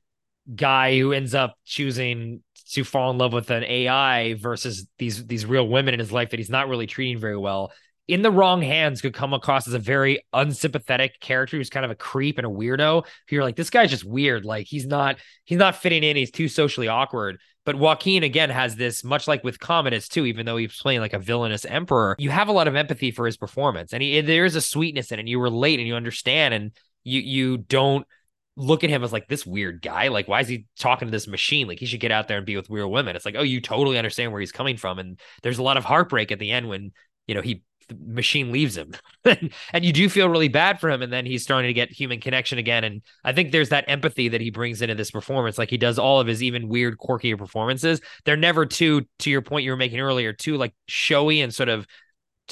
guy 0.56 0.98
who 0.98 1.12
ends 1.12 1.36
up 1.36 1.56
choosing 1.66 2.42
to 2.72 2.84
fall 2.84 3.12
in 3.12 3.18
love 3.18 3.34
with 3.34 3.50
an 3.50 3.64
AI 3.64 4.36
versus 4.36 4.88
these 4.98 5.26
these 5.26 5.46
real 5.46 5.68
women 5.68 5.94
in 5.94 6.00
his 6.00 6.12
life 6.12 6.30
that 6.30 6.40
he's 6.40 6.50
not 6.50 6.70
really 6.70 6.88
treating 6.88 7.20
very 7.20 7.38
well 7.38 7.72
in 8.10 8.24
the 8.24 8.32
wrong 8.32 8.62
hands 8.62 9.02
could 9.02 9.14
come 9.14 9.34
across 9.34 9.68
as 9.68 9.74
a 9.74 9.80
very 9.80 10.26
unsympathetic 10.34 11.20
character 11.20 11.58
who's 11.58 11.70
kind 11.70 11.86
of 11.86 11.92
a 11.92 11.96
creep 11.96 12.40
and 12.40 12.48
a 12.48 12.50
weirdo. 12.50 13.06
You're 13.30 13.44
like, 13.44 13.56
this 13.56 13.70
guy's 13.70 13.92
just 13.92 14.04
weird. 14.04 14.46
Like 14.46 14.66
he's 14.66 14.88
not 14.88 15.18
he's 15.46 15.60
not 15.60 15.76
fitting 15.76 16.04
in. 16.04 16.16
He's 16.18 16.32
too 16.32 16.48
socially 16.48 16.88
awkward. 16.88 17.40
But 17.66 17.78
Joaquin 17.78 18.24
again 18.24 18.50
has 18.50 18.76
this, 18.76 19.04
much 19.04 19.28
like 19.28 19.44
with 19.44 19.60
Commodus 19.60 20.08
too, 20.08 20.26
even 20.26 20.46
though 20.46 20.58
he's 20.58 20.76
playing 20.76 21.02
like 21.02 21.14
a 21.14 21.20
villainous 21.20 21.66
emperor, 21.66 22.16
you 22.18 22.32
have 22.32 22.48
a 22.48 22.52
lot 22.52 22.68
of 22.68 22.76
empathy 22.76 23.12
for 23.12 23.28
his 23.28 23.38
performance, 23.38 23.94
and 23.94 24.02
he, 24.02 24.22
there 24.22 24.46
is 24.46 24.56
a 24.56 24.62
sweetness 24.62 25.12
in 25.12 25.20
it. 25.20 25.22
And 25.22 25.30
you 25.30 25.40
relate 25.40 25.78
and 25.78 25.88
you 25.88 25.94
understand, 25.94 26.56
and 26.56 26.72
you 27.04 27.22
you 27.22 27.58
don't 27.58 28.08
look 28.56 28.84
at 28.84 28.90
him 28.90 29.04
as 29.04 29.14
like 29.14 29.28
this 29.28 29.46
weird 29.46 29.84
guy. 29.84 30.08
Like, 30.08 30.28
why 30.28 30.40
is 30.40 30.48
he 30.48 30.66
talking 30.80 31.08
to 31.08 31.12
this 31.12 31.28
machine? 31.28 31.68
Like, 31.68 31.80
he 31.80 31.86
should 31.86 32.00
get 32.00 32.12
out 32.12 32.28
there 32.28 32.38
and 32.38 32.46
be 32.46 32.56
with 32.56 32.72
real 32.72 32.90
women. 32.90 33.16
It's 33.16 33.26
like, 33.26 33.36
oh, 33.38 33.44
you 33.44 33.62
totally 33.62 34.00
understand 34.00 34.32
where 34.32 34.42
he's 34.42 34.52
coming 34.52 34.78
from. 34.78 34.98
And 34.98 35.20
there's 35.44 35.60
a 35.60 35.64
lot 35.64 35.78
of 35.78 35.86
heartbreak 35.86 36.32
at 36.32 36.40
the 36.40 36.52
end 36.52 36.68
when, 36.68 36.92
you 37.28 37.36
know, 37.36 37.42
he, 37.42 37.62
the 37.90 37.98
machine 38.08 38.52
leaves 38.52 38.78
him 38.78 38.94
and 39.26 39.86
you 39.86 39.92
do 39.92 40.08
feel 40.10 40.30
really 40.30 40.48
bad 40.48 40.80
for 40.80 40.90
him. 40.90 41.02
And 41.02 41.12
then 41.12 41.26
he's 41.26 41.44
starting 41.44 41.68
to 41.68 41.74
get 41.74 41.92
human 41.92 42.22
connection 42.22 42.58
again. 42.58 42.84
And 42.84 43.02
I 43.24 43.34
think 43.34 43.52
there's 43.52 43.70
that 43.70 43.86
empathy 43.88 44.30
that 44.30 44.42
he 44.42 44.50
brings 44.50 44.82
into 44.82 44.96
this 44.96 45.12
performance. 45.12 45.58
Like, 45.58 45.70
he 45.70 45.78
does 45.78 46.00
all 46.00 46.20
of 46.20 46.28
his 46.28 46.42
even 46.42 46.70
weird, 46.70 46.98
quirky 46.98 47.36
performances. 47.36 48.00
They're 48.26 48.38
never 48.38 48.66
too, 48.66 49.06
to 49.20 49.30
your 49.30 49.42
point 49.42 49.66
you 49.66 49.72
were 49.72 49.78
making 49.78 50.00
earlier, 50.00 50.34
too 50.34 50.58
like 50.58 50.74
showy 50.88 51.42
and 51.42 51.54
sort 51.54 51.70
of 51.70 51.86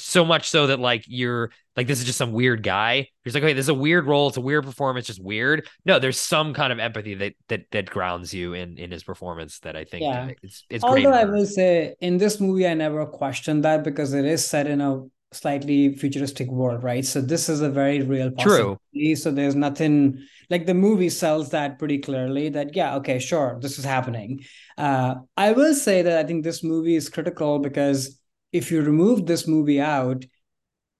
so 0.00 0.24
much 0.24 0.48
so 0.48 0.68
that 0.68 0.78
like 0.78 1.04
you're 1.06 1.50
like 1.76 1.86
this 1.86 2.00
is 2.00 2.06
just 2.06 2.18
some 2.18 2.32
weird 2.32 2.62
guy. 2.62 3.08
He's 3.24 3.34
like, 3.34 3.42
okay, 3.42 3.52
this 3.52 3.66
is 3.66 3.68
a 3.68 3.74
weird 3.74 4.06
role. 4.06 4.28
It's 4.28 4.36
a 4.36 4.40
weird 4.40 4.64
performance, 4.64 5.06
just 5.06 5.22
weird. 5.22 5.68
No, 5.84 5.98
there's 5.98 6.18
some 6.18 6.54
kind 6.54 6.72
of 6.72 6.78
empathy 6.78 7.14
that 7.14 7.34
that 7.48 7.66
that 7.72 7.90
grounds 7.90 8.34
you 8.34 8.54
in 8.54 8.78
in 8.78 8.90
his 8.90 9.04
performance 9.04 9.60
that 9.60 9.76
I 9.76 9.84
think 9.84 10.02
yeah. 10.02 10.30
it's 10.42 10.64
it's 10.70 10.84
Although 10.84 11.12
I 11.12 11.24
will 11.24 11.46
say 11.46 11.94
in 12.00 12.18
this 12.18 12.40
movie, 12.40 12.66
I 12.66 12.74
never 12.74 13.06
questioned 13.06 13.64
that 13.64 13.84
because 13.84 14.12
it 14.14 14.24
is 14.24 14.46
set 14.46 14.66
in 14.66 14.80
a 14.80 15.04
slightly 15.32 15.94
futuristic 15.94 16.48
world, 16.48 16.82
right? 16.82 17.04
So 17.04 17.20
this 17.20 17.48
is 17.48 17.60
a 17.60 17.68
very 17.68 18.02
real 18.02 18.30
possibility. 18.30 18.78
True. 18.94 19.16
So 19.16 19.30
there's 19.30 19.54
nothing 19.54 20.26
like 20.50 20.66
the 20.66 20.74
movie 20.74 21.10
sells 21.10 21.50
that 21.50 21.78
pretty 21.78 21.98
clearly 21.98 22.48
that 22.50 22.74
yeah, 22.74 22.96
okay, 22.96 23.18
sure, 23.18 23.58
this 23.60 23.78
is 23.78 23.84
happening. 23.84 24.44
Uh, 24.76 25.16
I 25.36 25.52
will 25.52 25.74
say 25.74 26.02
that 26.02 26.18
I 26.18 26.24
think 26.24 26.44
this 26.44 26.64
movie 26.64 26.96
is 26.96 27.08
critical 27.08 27.58
because 27.58 28.18
if 28.52 28.70
you 28.70 28.80
remove 28.80 29.26
this 29.26 29.46
movie 29.46 29.80
out, 29.80 30.24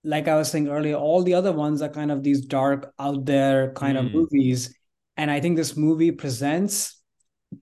like 0.04 0.28
I 0.28 0.36
was 0.36 0.50
saying 0.50 0.68
earlier, 0.68 0.96
all 0.96 1.22
the 1.22 1.34
other 1.34 1.52
ones 1.52 1.82
are 1.82 1.88
kind 1.88 2.12
of 2.12 2.22
these 2.22 2.42
dark, 2.42 2.92
out 2.98 3.24
there 3.24 3.72
kind 3.72 3.96
mm. 3.96 4.00
of 4.00 4.12
hmm. 4.12 4.18
movies. 4.18 4.74
And 5.16 5.30
I 5.30 5.40
think 5.40 5.56
this 5.56 5.76
movie 5.76 6.12
presents 6.12 7.00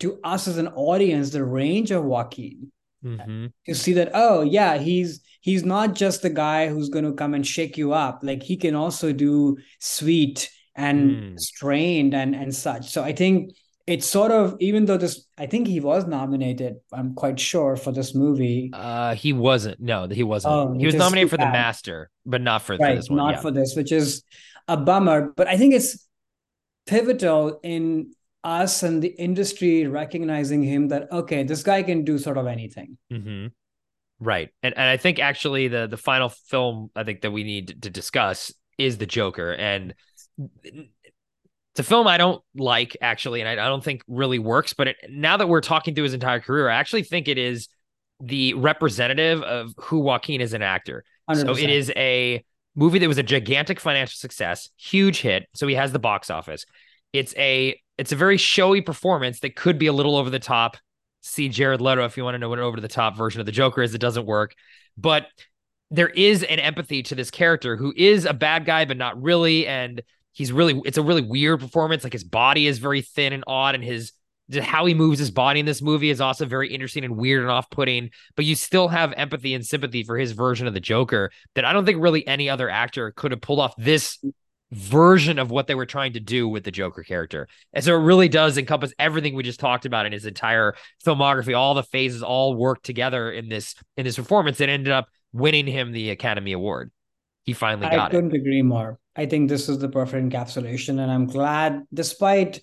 to 0.01 0.19
us 0.23 0.49
as 0.49 0.59
an 0.59 0.69
audience 0.69 1.31
the 1.31 1.45
range 1.45 1.91
of 1.91 2.05
Joaquin. 2.05 2.71
Mm-hmm. 3.07 3.47
To 3.67 3.75
see 3.75 3.93
that, 3.95 4.11
oh 4.15 4.43
yeah, 4.43 4.79
he's 4.79 5.21
he's 5.41 5.65
not 5.65 5.95
just 5.95 6.23
the 6.23 6.31
guy 6.31 6.69
who's 6.69 6.89
going 6.89 7.05
to 7.05 7.13
come 7.13 7.35
and 7.35 7.47
shake 7.47 7.79
you 7.79 7.93
up. 7.93 8.21
Like 8.23 8.43
he 8.43 8.57
can 8.57 8.75
also 8.75 9.13
do 9.13 9.59
sweet 9.79 10.51
and 10.75 11.11
mm. 11.11 11.41
strained 11.41 12.15
and 12.15 12.35
and 12.35 12.55
such. 12.55 12.91
So 12.91 13.03
I 13.03 13.13
think 13.13 13.53
it's 13.87 14.07
sort 14.07 14.33
of 14.33 14.57
even 14.61 14.87
though 14.87 14.97
this 14.97 15.27
I 15.39 15.47
think 15.47 15.69
he 15.69 15.79
was 15.79 16.07
nominated, 16.07 16.77
I'm 16.93 17.15
quite 17.15 17.39
sure 17.39 17.77
for 17.77 17.93
this 17.93 18.15
movie. 18.15 18.71
Uh 18.73 19.15
he 19.15 19.33
wasn't. 19.33 19.81
No, 19.81 20.09
he 20.09 20.25
wasn't. 20.25 20.55
Oh, 20.55 20.75
he 20.77 20.87
was 20.87 20.95
nominated 20.95 21.31
for 21.31 21.39
the 21.39 21.47
master, 21.47 22.11
but 22.25 22.43
not 22.43 22.63
for, 22.63 22.77
right, 22.77 22.91
for 22.91 22.97
this 22.97 23.09
one. 23.09 23.19
Not 23.19 23.35
yeah. 23.35 23.41
for 23.41 23.51
this, 23.53 23.75
which 23.77 23.93
is 23.93 24.25
a 24.67 24.77
bummer. 24.77 25.33
But 25.37 25.47
I 25.47 25.57
think 25.57 25.75
it's 25.75 26.07
pivotal 26.87 27.61
in 27.63 28.13
us 28.47 28.83
and 28.85 29.03
the 29.03 29.09
industry 29.09 29.87
recognizing 29.87 30.63
him 30.63 30.89
that 30.89 31.11
okay, 31.13 31.43
this 31.43 31.63
guy 31.63 31.83
can 31.83 32.05
do 32.05 32.17
sort 32.17 32.39
of 32.39 32.47
anything. 32.47 32.97
Mm-hmm. 33.13 33.49
Right, 34.21 34.51
and 34.63 34.75
and 34.79 34.89
I 34.89 34.97
think 34.97 35.19
actually 35.19 35.69
the 35.69 35.87
the 35.87 35.97
final 35.97 36.31
film 36.31 36.91
I 36.97 37.05
think 37.05 37.21
that 37.23 37.33
we 37.33 37.45
need 37.45 37.83
to 37.83 37.91
discuss 37.91 38.53
is 38.79 38.99
the 38.99 39.07
Joker, 39.07 39.53
and 39.53 39.95
it's 40.39 41.81
a 41.81 41.83
film 41.83 42.07
I 42.07 42.17
don't 42.17 42.43
like 42.55 42.97
actually, 43.03 43.41
and 43.41 43.49
I, 43.49 43.65
I 43.65 43.69
don't 43.69 43.85
think 43.85 44.03
really 44.09 44.39
works. 44.39 44.73
But 44.73 44.89
it, 44.89 44.97
now 45.11 45.37
that 45.37 45.49
we're 45.49 45.61
talking 45.61 45.95
through 45.95 46.05
his 46.05 46.15
entire 46.15 46.41
career, 46.41 46.71
I 46.71 46.77
actually 46.77 47.03
think 47.03 47.29
it 47.29 47.37
is 47.37 47.69
the 48.21 48.55
representative 48.55 49.43
of 49.43 49.75
who 49.77 49.99
Joaquin 49.99 50.41
is 50.41 50.55
an 50.55 50.63
actor. 50.63 51.05
100%. 51.29 51.45
So 51.45 51.57
it 51.57 51.69
is 51.69 51.93
a 51.97 52.45
movie 52.77 52.99
that 53.01 53.09
was 53.09 53.19
a 53.19 53.23
gigantic 53.23 53.81
financial 53.81 54.17
success, 54.17 54.71
huge 54.77 55.21
hit. 55.21 55.49
So 55.55 55.67
he 55.67 55.75
has 55.75 55.93
the 55.93 55.99
box 55.99 56.31
office. 56.31 56.65
It's 57.13 57.35
a 57.37 57.79
it's 57.99 58.13
a 58.13 58.17
very 58.17 58.37
showy 58.37 58.81
performance 58.81 59.41
that 59.41 59.57
could 59.57 59.79
be 59.79 59.87
a 59.87 59.93
little 59.93 60.17
over 60.17 60.31
the 60.31 60.39
top. 60.39 60.77
See 61.23 61.49
Jared 61.49 61.81
Leto 61.81 62.05
if 62.05 62.17
you 62.17 62.25
want 62.25 62.35
to 62.35 62.39
know 62.39 62.49
what 62.49 62.59
an 62.59 62.65
over 62.65 62.81
the 62.81 62.89
top 62.89 63.17
version 63.17 63.41
of 63.41 63.47
the 63.47 63.53
Joker 63.53 63.83
is. 63.83 63.95
It 63.95 64.01
doesn't 64.01 64.27
work, 64.27 64.55
but 64.97 65.27
there 65.91 66.09
is 66.09 66.43
an 66.43 66.59
empathy 66.59 67.03
to 67.05 67.15
this 67.15 67.31
character 67.31 67.77
who 67.77 67.93
is 67.97 68.25
a 68.25 68.35
bad 68.35 68.65
guy, 68.65 68.85
but 68.85 68.97
not 68.97 69.21
really. 69.21 69.67
And 69.67 70.03
he's 70.33 70.53
really 70.53 70.81
it's 70.85 70.99
a 70.99 71.03
really 71.03 71.23
weird 71.23 71.61
performance. 71.61 72.05
Like 72.05 72.13
his 72.13 72.25
body 72.25 72.67
is 72.67 72.79
very 72.79 73.03
thin 73.03 73.33
and 73.33 73.45
odd, 73.47 73.75
and 73.75 73.83
his 73.83 74.13
how 74.61 74.87
he 74.87 74.95
moves 74.95 75.19
his 75.19 75.33
body 75.33 75.59
in 75.59 75.67
this 75.67 75.83
movie 75.83 76.11
is 76.11 76.21
also 76.21 76.47
very 76.47 76.73
interesting 76.73 77.05
and 77.05 77.17
weird 77.17 77.43
and 77.43 77.51
off-putting. 77.51 78.11
But 78.37 78.45
you 78.45 78.55
still 78.55 78.87
have 78.87 79.13
empathy 79.17 79.55
and 79.55 79.67
sympathy 79.67 80.05
for 80.05 80.17
his 80.17 80.33
version 80.33 80.69
of 80.69 80.75
the 80.75 80.81
Joker 80.81 81.33
that 81.57 81.65
I 81.65 81.73
don't 81.73 81.85
think 81.85 82.01
really 82.01 82.25
any 82.27 82.49
other 82.49 82.71
actor 82.71 83.11
could 83.11 83.33
have 83.33 83.41
pulled 83.41 83.59
off 83.59 83.75
this 83.77 84.25
version 84.73 85.39
of 85.39 85.51
what 85.51 85.67
they 85.67 85.75
were 85.75 85.87
trying 85.87 86.13
to 86.15 86.21
do 86.21 86.49
with 86.49 86.65
the 86.65 86.71
Joker 86.71 87.03
character. 87.03 87.47
And 87.73 87.85
so 87.85 87.95
it 87.95 88.03
really 88.03 88.29
does 88.29 88.59
encompass 88.59 88.93
everything 88.99 89.35
we 89.35 89.43
just 89.43 89.61
talked 89.61 89.87
about 89.87 90.07
in 90.07 90.13
his 90.13 90.27
entire 90.27 90.75
filmography. 91.05 91.57
All 91.57 91.75
the 91.75 91.85
phases 91.85 92.23
all 92.23 92.57
work 92.57 92.83
together 92.83 93.31
in 93.31 93.49
this 93.49 93.75
in 93.97 94.05
this 94.05 94.17
performance 94.17 94.61
and 94.61 94.71
ended 94.71 94.93
up 94.93 95.09
winning 95.33 95.67
him 95.67 95.93
the 95.93 96.11
Academy 96.11 96.53
Award. 96.53 96.91
He 97.45 97.53
finally 97.53 97.89
got 97.89 97.95
it. 97.95 98.01
I 98.01 98.11
couldn't 98.11 98.35
agree 98.35 98.63
more. 98.63 98.99
I 99.15 99.27
think 99.27 99.49
this 99.49 99.69
is 99.69 99.79
the 99.79 99.89
perfect 99.89 100.29
encapsulation, 100.29 101.01
and 101.01 101.11
I'm 101.11 101.27
glad, 101.27 101.85
despite 101.95 102.61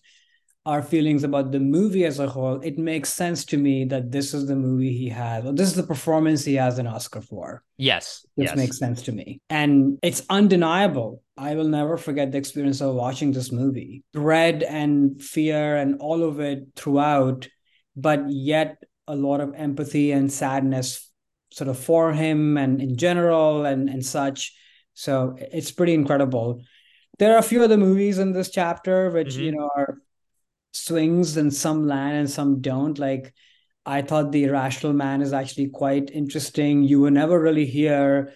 our 0.65 0.81
feelings 0.81 1.23
about 1.23 1.51
the 1.51 1.59
movie 1.59 2.05
as 2.05 2.19
a 2.19 2.27
whole, 2.27 2.61
it 2.61 2.77
makes 2.77 3.13
sense 3.13 3.43
to 3.45 3.57
me 3.57 3.83
that 3.85 4.11
this 4.11 4.33
is 4.33 4.47
the 4.47 4.55
movie 4.55 4.95
he 4.97 5.09
has, 5.09 5.45
or 5.45 5.51
this 5.51 5.67
is 5.67 5.75
the 5.75 5.83
performance 5.83 6.45
he 6.45 6.55
has 6.55 6.79
an 6.79 6.87
Oscar 6.87 7.21
for. 7.21 7.63
Yes. 7.77 8.25
This 8.37 8.47
yes. 8.47 8.55
makes 8.55 8.79
sense 8.79 9.01
to 9.03 9.11
me. 9.11 9.41
And 9.49 9.99
it's 10.01 10.23
undeniable. 10.29 11.21
I 11.37 11.55
will 11.55 11.67
never 11.67 11.97
forget 11.97 12.31
the 12.31 12.37
experience 12.37 12.79
of 12.79 12.95
watching 12.95 13.33
this 13.33 13.51
movie. 13.51 14.03
Dread 14.13 14.63
and 14.63 15.21
fear 15.21 15.75
and 15.75 15.99
all 15.99 16.23
of 16.23 16.39
it 16.39 16.67
throughout, 16.75 17.49
but 17.95 18.29
yet 18.29 18.77
a 19.07 19.15
lot 19.15 19.41
of 19.41 19.53
empathy 19.55 20.13
and 20.13 20.31
sadness 20.31 21.09
sort 21.51 21.67
of 21.67 21.77
for 21.77 22.13
him 22.13 22.57
and 22.57 22.81
in 22.81 22.95
general 22.95 23.65
and, 23.65 23.89
and 23.89 24.05
such. 24.05 24.55
So 24.93 25.35
it's 25.37 25.71
pretty 25.71 25.93
incredible. 25.93 26.61
There 27.19 27.33
are 27.35 27.39
a 27.39 27.43
few 27.43 27.63
other 27.63 27.77
movies 27.77 28.17
in 28.17 28.31
this 28.31 28.49
chapter 28.49 29.11
which, 29.11 29.33
mm-hmm. 29.33 29.43
you 29.43 29.51
know, 29.51 29.69
are 29.75 29.97
swings 30.73 31.37
and 31.37 31.53
some 31.53 31.87
land 31.87 32.17
and 32.17 32.29
some 32.29 32.61
don't. 32.61 32.99
Like 32.99 33.33
I 33.85 34.01
thought 34.01 34.31
the 34.31 34.45
Irrational 34.45 34.93
Man 34.93 35.21
is 35.21 35.33
actually 35.33 35.69
quite 35.69 36.11
interesting. 36.11 36.83
You 36.83 37.01
will 37.01 37.11
never 37.11 37.39
really 37.39 37.65
hear 37.65 38.33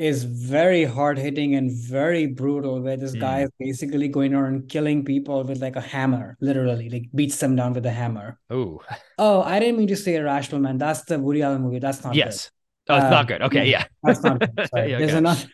is 0.00 0.24
very 0.24 0.84
hard 0.84 1.18
hitting 1.18 1.54
and 1.54 1.70
very 1.70 2.26
brutal, 2.26 2.80
where 2.80 2.96
this 2.96 3.14
mm. 3.14 3.20
guy 3.20 3.42
is 3.42 3.50
basically 3.58 4.08
going 4.08 4.32
around 4.32 4.66
killing 4.68 5.04
people 5.04 5.44
with 5.44 5.60
like 5.60 5.76
a 5.76 5.80
hammer, 5.80 6.38
literally, 6.40 6.88
like 6.88 7.04
beats 7.14 7.36
them 7.36 7.54
down 7.54 7.74
with 7.74 7.84
a 7.84 7.90
hammer. 7.90 8.38
Oh, 8.48 8.80
oh, 9.18 9.42
I 9.42 9.58
didn't 9.58 9.76
mean 9.76 9.88
to 9.88 9.96
say 9.96 10.16
Irrational 10.16 10.62
Man. 10.62 10.78
That's 10.78 11.02
the 11.04 11.18
Woody 11.18 11.42
Allen 11.42 11.60
movie. 11.60 11.80
That's 11.80 12.02
not 12.02 12.14
yes. 12.14 12.50
Good. 12.86 12.94
Oh, 12.94 12.96
it's 12.96 13.04
uh, 13.04 13.10
not 13.10 13.28
good. 13.28 13.42
Okay, 13.42 13.70
yeah, 13.70 13.84
that's 14.02 14.22
not 14.22 14.40
good. 14.40 14.50
Yeah, 14.56 14.80
okay. 14.80 14.98
There's 14.98 15.14
another. 15.14 15.44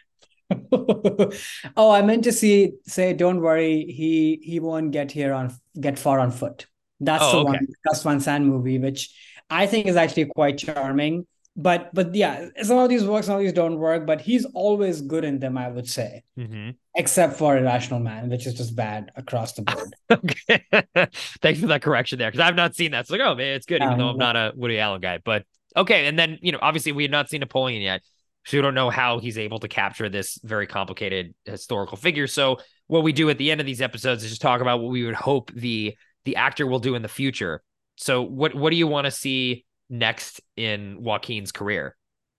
oh, 0.72 1.90
I 1.90 2.02
meant 2.02 2.24
to 2.24 2.32
see 2.32 2.72
say, 2.86 3.12
don't 3.12 3.40
worry, 3.40 3.84
he 3.84 4.40
he 4.42 4.60
won't 4.60 4.92
get 4.92 5.10
here 5.10 5.32
on 5.32 5.52
get 5.80 5.98
far 5.98 6.20
on 6.20 6.30
foot. 6.30 6.66
That's 7.00 7.24
oh, 7.24 7.30
the 7.30 7.38
okay. 7.38 7.50
one 7.50 7.66
Gus 7.86 8.02
Van 8.02 8.20
Sant 8.20 8.44
movie, 8.44 8.78
which 8.78 9.14
I 9.50 9.66
think 9.66 9.86
is 9.86 9.96
actually 9.96 10.26
quite 10.26 10.58
charming. 10.58 11.26
But 11.56 11.92
but 11.94 12.14
yeah, 12.14 12.48
some 12.62 12.78
of 12.78 12.88
these 12.90 13.04
work, 13.04 13.24
some 13.24 13.36
of 13.36 13.40
these 13.40 13.52
don't 13.52 13.78
work. 13.78 14.06
But 14.06 14.20
he's 14.20 14.44
always 14.44 15.00
good 15.00 15.24
in 15.24 15.38
them, 15.38 15.56
I 15.56 15.68
would 15.68 15.88
say, 15.88 16.22
mm-hmm. 16.38 16.70
except 16.94 17.36
for 17.36 17.56
Irrational 17.56 17.98
Man, 17.98 18.28
which 18.28 18.46
is 18.46 18.54
just 18.54 18.76
bad 18.76 19.10
across 19.16 19.54
the 19.54 19.62
board. 19.62 19.94
okay, 20.10 20.64
thanks 21.40 21.60
for 21.60 21.66
that 21.68 21.80
correction 21.80 22.18
there, 22.18 22.30
because 22.30 22.46
I've 22.46 22.56
not 22.56 22.76
seen 22.76 22.90
that. 22.90 23.06
So 23.06 23.14
like, 23.14 23.26
oh 23.26 23.34
man, 23.34 23.56
it's 23.56 23.64
good, 23.64 23.80
even 23.80 23.94
um, 23.94 23.98
though 23.98 24.08
I'm 24.10 24.18
not 24.18 24.36
a 24.36 24.52
Woody 24.54 24.78
Allen 24.78 25.00
guy. 25.00 25.18
But 25.24 25.44
okay, 25.74 26.06
and 26.06 26.18
then 26.18 26.38
you 26.42 26.52
know, 26.52 26.58
obviously, 26.60 26.92
we 26.92 27.04
had 27.04 27.10
not 27.10 27.30
seen 27.30 27.40
Napoleon 27.40 27.80
yet. 27.80 28.02
So 28.46 28.56
we 28.56 28.62
don't 28.62 28.74
know 28.74 28.90
how 28.90 29.18
he's 29.18 29.38
able 29.38 29.58
to 29.58 29.68
capture 29.68 30.08
this 30.08 30.38
very 30.42 30.66
complicated 30.66 31.34
historical 31.44 31.96
figure. 31.96 32.26
So 32.28 32.58
what 32.86 33.02
we 33.02 33.12
do 33.12 33.28
at 33.28 33.38
the 33.38 33.50
end 33.50 33.60
of 33.60 33.66
these 33.66 33.82
episodes 33.82 34.22
is 34.22 34.30
just 34.30 34.40
talk 34.40 34.60
about 34.60 34.80
what 34.80 34.90
we 34.90 35.04
would 35.04 35.14
hope 35.14 35.52
the 35.52 35.96
the 36.24 36.36
actor 36.36 36.66
will 36.66 36.78
do 36.78 36.94
in 36.94 37.02
the 37.02 37.08
future. 37.08 37.62
So 37.96 38.22
what 38.22 38.54
what 38.54 38.70
do 38.70 38.76
you 38.76 38.86
want 38.86 39.06
to 39.06 39.10
see 39.10 39.64
next 39.90 40.40
in 40.56 41.02
Joaquin's 41.02 41.50
career? 41.52 41.96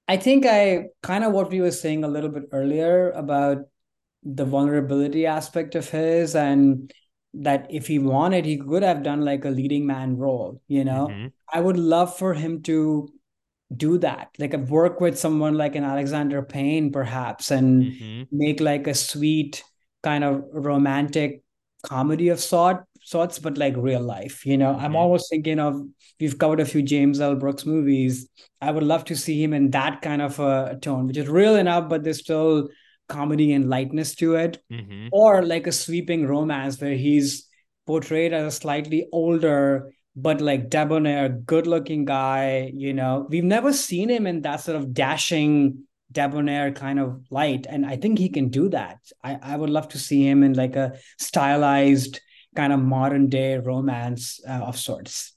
I 0.07 0.15
think 0.15 0.45
I 0.45 0.85
kind 1.03 1.25
of 1.25 1.33
what 1.33 1.49
we 1.49 1.59
were 1.59 1.71
saying 1.71 2.05
a 2.05 2.07
little 2.07 2.29
bit 2.29 2.43
earlier 2.53 3.11
about 3.11 3.65
the 4.23 4.45
vulnerability 4.45 5.25
aspect 5.25 5.75
of 5.75 5.89
his 5.89 6.35
and 6.35 6.91
that 7.33 7.67
if 7.69 7.87
he 7.87 7.99
wanted 7.99 8.45
he 8.45 8.57
could 8.57 8.83
have 8.83 9.03
done 9.03 9.21
like 9.21 9.45
a 9.45 9.49
leading 9.49 9.85
man 9.85 10.17
role 10.17 10.59
you 10.67 10.83
know 10.83 11.07
mm-hmm. 11.07 11.27
i 11.53 11.61
would 11.61 11.77
love 11.77 12.17
for 12.17 12.33
him 12.33 12.61
to 12.63 13.07
do 13.75 13.97
that 13.97 14.29
like 14.39 14.53
work 14.53 15.01
with 15.01 15.19
someone 15.19 15.55
like 15.55 15.75
an 15.75 15.83
alexander 15.83 16.41
payne 16.41 16.91
perhaps 16.91 17.51
and 17.51 17.83
mm-hmm. 17.83 18.23
make 18.31 18.61
like 18.61 18.87
a 18.87 18.93
sweet 18.93 19.63
kind 20.03 20.23
of 20.23 20.41
romantic 20.53 21.41
comedy 21.83 22.29
of 22.29 22.39
sort 22.39 22.85
sorts 23.03 23.39
but 23.39 23.57
like 23.57 23.75
real 23.75 24.01
life 24.01 24.45
you 24.45 24.57
know 24.57 24.73
mm-hmm. 24.73 24.85
i'm 24.85 24.95
almost 24.95 25.29
thinking 25.29 25.59
of 25.59 25.81
we've 26.19 26.37
covered 26.37 26.61
a 26.61 26.65
few 26.65 26.81
james 26.81 27.19
l 27.19 27.35
brooks 27.35 27.65
movies 27.65 28.29
i 28.61 28.71
would 28.71 28.83
love 28.83 29.03
to 29.03 29.15
see 29.15 29.41
him 29.43 29.53
in 29.53 29.69
that 29.71 30.01
kind 30.01 30.21
of 30.21 30.39
a 30.39 30.77
tone 30.81 31.07
which 31.07 31.17
is 31.17 31.27
real 31.27 31.55
enough 31.55 31.89
but 31.89 32.03
there's 32.03 32.19
still 32.19 32.69
comedy 33.09 33.53
and 33.53 33.69
lightness 33.69 34.15
to 34.15 34.35
it 34.35 34.61
mm-hmm. 34.71 35.07
or 35.11 35.41
like 35.43 35.67
a 35.67 35.71
sweeping 35.71 36.25
romance 36.25 36.79
where 36.79 36.95
he's 36.95 37.47
portrayed 37.85 38.33
as 38.33 38.45
a 38.45 38.51
slightly 38.55 39.07
older 39.11 39.91
but 40.19 40.41
like 40.41 40.69
debonair, 40.71 41.29
good 41.29 41.67
looking 41.67 42.03
guy, 42.03 42.71
you 42.73 42.91
know, 42.91 43.27
we've 43.29 43.43
never 43.43 43.71
seen 43.71 44.09
him 44.09 44.25
in 44.25 44.41
that 44.41 44.61
sort 44.61 44.75
of 44.75 44.91
dashing, 44.91 45.83
debonair 46.11 46.71
kind 46.71 46.99
of 46.99 47.21
light. 47.29 47.67
And 47.69 47.85
I 47.85 47.97
think 47.97 48.17
he 48.17 48.29
can 48.29 48.49
do 48.49 48.67
that. 48.69 48.97
I, 49.23 49.37
I 49.39 49.55
would 49.55 49.69
love 49.69 49.89
to 49.89 49.99
see 49.99 50.27
him 50.27 50.41
in 50.41 50.53
like 50.53 50.75
a 50.75 50.97
stylized 51.19 52.19
kind 52.55 52.73
of 52.73 52.79
modern 52.79 53.29
day 53.29 53.59
romance 53.59 54.41
uh, 54.49 54.53
of 54.53 54.75
sorts. 54.79 55.33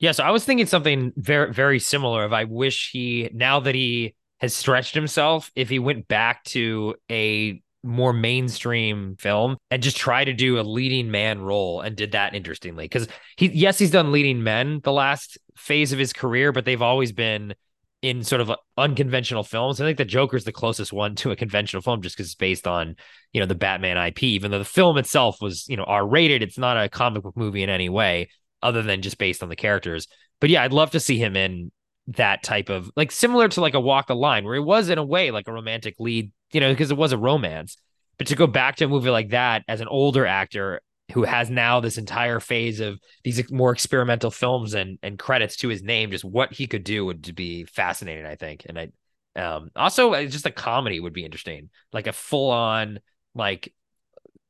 Yeah, 0.00 0.12
so 0.12 0.24
I 0.24 0.30
was 0.30 0.44
thinking 0.44 0.66
something 0.66 1.14
very, 1.16 1.50
very 1.50 1.78
similar. 1.78 2.24
Of 2.24 2.34
I 2.34 2.44
wish 2.44 2.90
he, 2.92 3.30
now 3.32 3.60
that 3.60 3.74
he 3.74 4.14
has 4.40 4.54
stretched 4.54 4.94
himself, 4.94 5.50
if 5.56 5.70
he 5.70 5.78
went 5.78 6.08
back 6.08 6.44
to 6.44 6.94
a 7.10 7.62
more 7.84 8.12
mainstream 8.12 9.16
film 9.16 9.56
and 9.70 9.82
just 9.82 9.96
try 9.96 10.24
to 10.24 10.32
do 10.32 10.58
a 10.58 10.62
leading 10.62 11.10
man 11.10 11.40
role 11.40 11.80
and 11.80 11.96
did 11.96 12.12
that 12.12 12.34
interestingly 12.34 12.84
because 12.84 13.06
he 13.36 13.46
yes 13.52 13.78
he's 13.78 13.92
done 13.92 14.10
leading 14.10 14.42
men 14.42 14.80
the 14.82 14.92
last 14.92 15.38
phase 15.56 15.92
of 15.92 15.98
his 15.98 16.12
career 16.12 16.50
but 16.50 16.64
they've 16.64 16.82
always 16.82 17.12
been 17.12 17.54
in 18.02 18.22
sort 18.22 18.40
of 18.40 18.52
unconventional 18.76 19.42
films. 19.42 19.80
I 19.80 19.84
think 19.84 19.98
the 19.98 20.04
Joker's 20.04 20.44
the 20.44 20.52
closest 20.52 20.92
one 20.92 21.16
to 21.16 21.32
a 21.32 21.36
conventional 21.36 21.82
film 21.82 22.00
just 22.00 22.16
because 22.16 22.28
it's 22.28 22.34
based 22.36 22.66
on, 22.66 22.94
you 23.32 23.40
know, 23.40 23.46
the 23.46 23.54
Batman 23.54 23.96
IP, 23.96 24.22
even 24.24 24.50
though 24.50 24.58
the 24.58 24.64
film 24.64 24.98
itself 24.98 25.38
was, 25.40 25.68
you 25.68 25.76
know, 25.76 25.84
R 25.84 26.06
rated. 26.06 26.42
It's 26.42 26.58
not 26.58 26.82
a 26.82 26.88
comic 26.88 27.24
book 27.24 27.36
movie 27.36 27.62
in 27.62 27.70
any 27.70 27.88
way 27.88 28.28
other 28.62 28.82
than 28.82 29.02
just 29.02 29.18
based 29.18 29.42
on 29.42 29.48
the 29.48 29.56
characters. 29.56 30.06
But 30.40 30.50
yeah, 30.50 30.62
I'd 30.62 30.72
love 30.72 30.92
to 30.92 31.00
see 31.00 31.18
him 31.18 31.36
in 31.36 31.72
that 32.08 32.42
type 32.42 32.68
of 32.68 32.90
like 32.96 33.10
similar 33.10 33.48
to 33.48 33.60
like 33.60 33.74
a 33.74 33.80
Walk 33.80 34.06
the 34.06 34.14
Line, 34.14 34.44
where 34.44 34.54
it 34.54 34.62
was 34.62 34.88
in 34.88 34.98
a 34.98 35.04
way 35.04 35.30
like 35.30 35.48
a 35.48 35.52
romantic 35.52 35.96
lead, 35.98 36.30
you 36.52 36.60
know, 36.60 36.72
because 36.72 36.90
it 36.90 36.96
was 36.96 37.12
a 37.12 37.18
romance. 37.18 37.76
But 38.18 38.26
to 38.28 38.36
go 38.36 38.46
back 38.46 38.76
to 38.76 38.84
a 38.84 38.88
movie 38.88 39.10
like 39.10 39.30
that 39.30 39.62
as 39.68 39.80
an 39.80 39.88
older 39.88 40.26
actor 40.26 40.80
who 41.12 41.22
has 41.24 41.48
now 41.48 41.80
this 41.80 41.98
entire 41.98 42.40
phase 42.40 42.80
of 42.80 42.98
these 43.24 43.50
more 43.50 43.72
experimental 43.72 44.30
films 44.30 44.74
and 44.74 44.98
and 45.02 45.18
credits 45.18 45.56
to 45.58 45.68
his 45.68 45.82
name, 45.82 46.10
just 46.10 46.24
what 46.24 46.52
he 46.52 46.66
could 46.66 46.84
do 46.84 47.06
would 47.06 47.34
be 47.34 47.64
fascinating, 47.64 48.26
I 48.26 48.34
think. 48.34 48.66
And 48.68 48.78
I 48.78 48.88
um 49.36 49.70
also 49.76 50.14
uh, 50.14 50.26
just 50.26 50.46
a 50.46 50.50
comedy 50.50 51.00
would 51.00 51.12
be 51.12 51.24
interesting, 51.24 51.70
like 51.92 52.06
a 52.06 52.12
full 52.12 52.50
on 52.50 53.00
like 53.34 53.72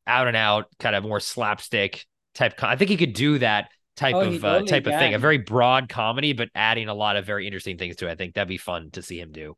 out 0.07 0.27
and 0.27 0.37
out 0.37 0.67
kind 0.79 0.97
of 0.97 1.05
more 1.05 1.21
slapstick 1.21 2.07
type. 2.35 2.63
I 2.63 2.77
think 2.77 2.91
he 2.91 2.97
could 2.97 3.13
do 3.13 3.39
that 3.39 3.69
type 3.97 4.15
oh, 4.15 4.21
of 4.21 4.45
uh, 4.45 4.63
type 4.63 4.87
of 4.87 4.95
thing, 4.95 5.15
a 5.15 5.19
very 5.19 5.39
broad 5.39 5.89
comedy, 5.89 6.33
but 6.33 6.49
adding 6.55 6.89
a 6.89 6.95
lot 6.95 7.17
of 7.17 7.27
very 7.27 7.47
interesting 7.47 7.77
things 7.77 7.97
to 7.97 8.09
it. 8.09 8.13
I 8.13 8.15
think 8.15 8.35
that'd 8.35 8.49
be 8.49 8.57
fun 8.57 8.91
to 8.93 9.03
see 9.03 9.21
him 9.21 9.33
do. 9.33 9.57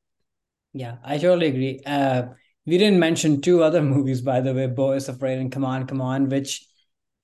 Yeah, 0.73 0.97
I 1.05 1.19
totally 1.19 1.49
agree. 1.49 1.81
Uh, 1.85 2.29
we 2.67 2.79
didn't 2.79 2.99
mention 2.99 3.41
two 3.41 3.63
other 3.69 3.83
movies, 3.83 4.21
by 4.21 4.41
the 4.41 4.55
way, 4.55 4.97
is 4.97 5.09
Afraid 5.09 5.39
and 5.39 5.51
Come 5.53 5.65
On, 5.65 5.87
Come 5.87 6.01
On, 6.01 6.29
which 6.29 6.67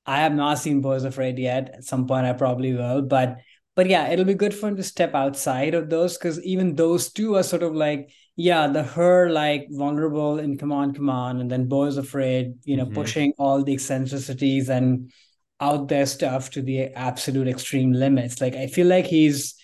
I 0.04 0.18
have 0.18 0.34
not 0.34 0.58
seen 0.58 0.84
is 0.84 1.04
Afraid 1.04 1.38
yet. 1.38 1.70
At 1.74 1.84
some 1.84 2.06
point, 2.06 2.26
I 2.26 2.32
probably 2.32 2.72
will. 2.72 3.02
But 3.02 3.38
but 3.74 3.90
yeah, 3.90 4.08
it'll 4.08 4.24
be 4.24 4.34
good 4.34 4.54
for 4.54 4.68
him 4.68 4.76
to 4.76 4.82
step 4.82 5.14
outside 5.14 5.74
of 5.74 5.90
those 5.90 6.16
because 6.16 6.42
even 6.42 6.74
those 6.74 7.12
two 7.12 7.36
are 7.36 7.42
sort 7.42 7.62
of 7.62 7.74
like, 7.74 8.10
yeah, 8.34 8.68
the 8.68 8.82
her 8.82 9.28
like 9.28 9.66
vulnerable 9.70 10.38
in 10.38 10.56
Come 10.56 10.72
On, 10.72 10.94
Come 10.94 11.10
On, 11.10 11.40
and 11.40 11.50
then 11.50 11.70
is 11.70 11.98
Afraid, 11.98 12.54
you 12.64 12.76
know, 12.76 12.86
mm-hmm. 12.86 12.94
pushing 12.94 13.32
all 13.38 13.62
the 13.62 13.74
eccentricities 13.74 14.70
and 14.70 15.12
out 15.60 15.88
there 15.88 16.06
stuff 16.06 16.50
to 16.50 16.62
the 16.62 16.84
absolute 16.94 17.48
extreme 17.48 17.92
limits. 17.92 18.40
Like 18.40 18.54
I 18.54 18.66
feel 18.66 18.86
like 18.86 19.06
he's 19.06 19.54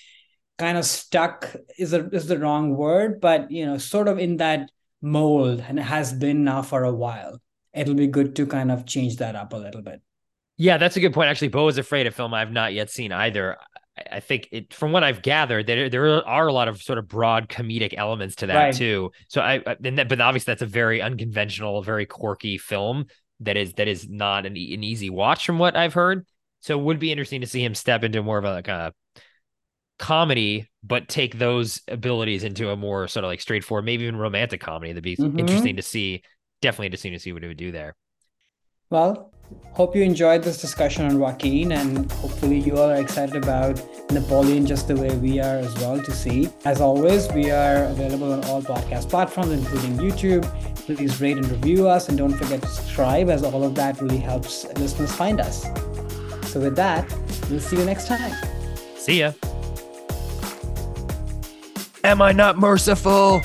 kind 0.62 0.79
of 0.79 0.85
stuck 0.85 1.57
is 1.77 1.92
a, 1.92 2.09
is 2.11 2.29
the 2.29 2.38
wrong 2.38 2.77
word, 2.77 3.20
but 3.20 3.51
you 3.51 3.66
know, 3.66 3.79
sort 3.79 4.07
of 4.07 4.20
in 4.20 4.37
that 4.37 4.70
mold 5.01 5.59
and 5.66 5.77
it 5.77 5.83
has 5.83 6.12
been 6.12 6.44
now 6.44 6.62
for 6.62 6.85
a 6.85 6.92
while. 6.92 7.40
It'll 7.75 7.96
be 7.96 8.07
good 8.07 8.37
to 8.37 8.46
kind 8.46 8.70
of 8.70 8.87
change 8.87 9.16
that 9.16 9.35
up 9.35 9.53
a 9.53 9.57
little 9.57 9.83
bit. 9.83 10.01
Yeah, 10.59 10.77
that's 10.77 10.96
a 10.96 11.01
good 11.01 11.12
point. 11.12 11.31
Actually, 11.31 11.48
Beau 11.48 11.66
is 11.66 11.79
afraid 11.79 12.07
of 12.07 12.14
film 12.14 12.33
I've 12.33 12.53
not 12.53 12.75
yet 12.75 12.90
seen 12.90 13.11
either. 13.11 13.57
I 14.11 14.20
think 14.20 14.48
it, 14.53 14.72
from 14.72 14.92
what 14.92 15.03
I've 15.03 15.20
gathered, 15.20 15.66
there 15.66 15.88
there 15.88 16.25
are 16.25 16.46
a 16.46 16.53
lot 16.53 16.68
of 16.68 16.81
sort 16.81 16.98
of 16.98 17.09
broad 17.09 17.48
comedic 17.48 17.94
elements 17.96 18.37
to 18.37 18.46
that 18.46 18.55
right. 18.55 18.75
too. 18.75 19.11
So 19.27 19.40
I, 19.40 19.59
that, 19.81 20.09
but 20.09 20.20
obviously 20.20 20.53
that's 20.53 20.62
a 20.62 20.66
very 20.66 21.03
unconventional, 21.03 21.83
very 21.83 22.07
quirky 22.07 22.57
film 22.57 23.07
that 23.40 23.57
is 23.57 23.72
that 23.75 23.88
is 23.88 24.09
not 24.09 24.46
an, 24.46 24.53
an 24.53 24.85
easy 24.85 25.11
watch 25.11 25.44
from 25.44 25.59
what 25.59 25.75
I've 25.75 25.94
heard. 25.94 26.25
So 26.61 26.79
it 26.79 26.83
would 26.85 27.01
be 27.01 27.11
interesting 27.11 27.40
to 27.40 27.48
see 27.48 27.64
him 27.64 27.75
step 27.75 28.05
into 28.05 28.22
more 28.22 28.38
of 28.38 28.44
a 28.44 28.53
like 28.53 28.68
a 28.68 28.92
comedy, 30.03 30.69
but 30.83 31.09
take 31.09 31.38
those 31.38 31.81
abilities 31.87 32.43
into 32.43 32.71
a 32.71 32.77
more 32.77 33.07
sort 33.07 33.25
of 33.25 33.31
like 33.31 33.41
straightforward, 33.41 33.85
maybe 33.85 34.03
even 34.03 34.17
romantic 34.17 34.61
comedy. 34.61 34.91
That'd 34.91 35.05
be 35.05 35.17
mm-hmm. 35.17 35.38
interesting 35.38 35.77
to 35.77 35.83
see. 35.83 36.23
Definitely 36.61 36.87
interesting 36.87 37.12
to 37.12 37.21
see 37.21 37.33
what 37.33 37.43
he 37.43 37.49
would 37.49 37.57
do 37.57 37.71
there. 37.71 37.95
Well, 38.91 39.33
hope 39.73 39.95
you 39.95 40.03
enjoyed 40.03 40.43
this 40.43 40.61
discussion 40.61 41.07
on 41.07 41.19
Joaquin, 41.19 41.73
and 41.73 42.11
hopefully 42.12 42.59
you 42.59 42.79
all 42.79 42.91
are 42.91 43.01
excited 43.01 43.37
about 43.37 43.81
Napoleon 44.11 44.67
just 44.67 44.88
the 44.88 44.97
way 44.97 45.17
we 45.17 45.41
are 45.41 45.59
as 45.59 45.73
well 45.77 46.03
to 46.03 46.12
see. 46.12 46.51
As 46.65 46.81
always, 46.81 47.31
we 47.33 47.51
are 47.51 47.85
available 47.85 48.33
on 48.33 48.45
all 48.45 48.61
podcast 48.61 49.09
platforms, 49.09 49.53
including 49.53 49.97
YouTube. 49.99 50.45
Please 50.85 51.21
rate 51.21 51.37
and 51.37 51.47
review 51.47 51.88
us, 51.88 52.09
and 52.09 52.19
don't 52.19 52.35
forget 52.35 52.61
to 52.61 52.69
subscribe, 52.69 53.31
as 53.31 53.45
all 53.45 53.62
of 53.62 53.77
that 53.77 54.01
really 54.01 54.19
helps 54.19 54.65
listeners 54.75 55.15
find 55.15 55.41
us. 55.41 55.62
So, 56.53 56.61
with 56.61 56.77
that, 56.77 57.09
we'll 57.49 57.61
see 57.61 57.77
you 57.77 57.85
next 57.85 58.09
time. 58.09 58.33
See 58.97 59.21
ya. 59.21 59.33
Am 62.05 62.21
I 62.21 62.33
not 62.33 62.59
merciful? 62.59 63.41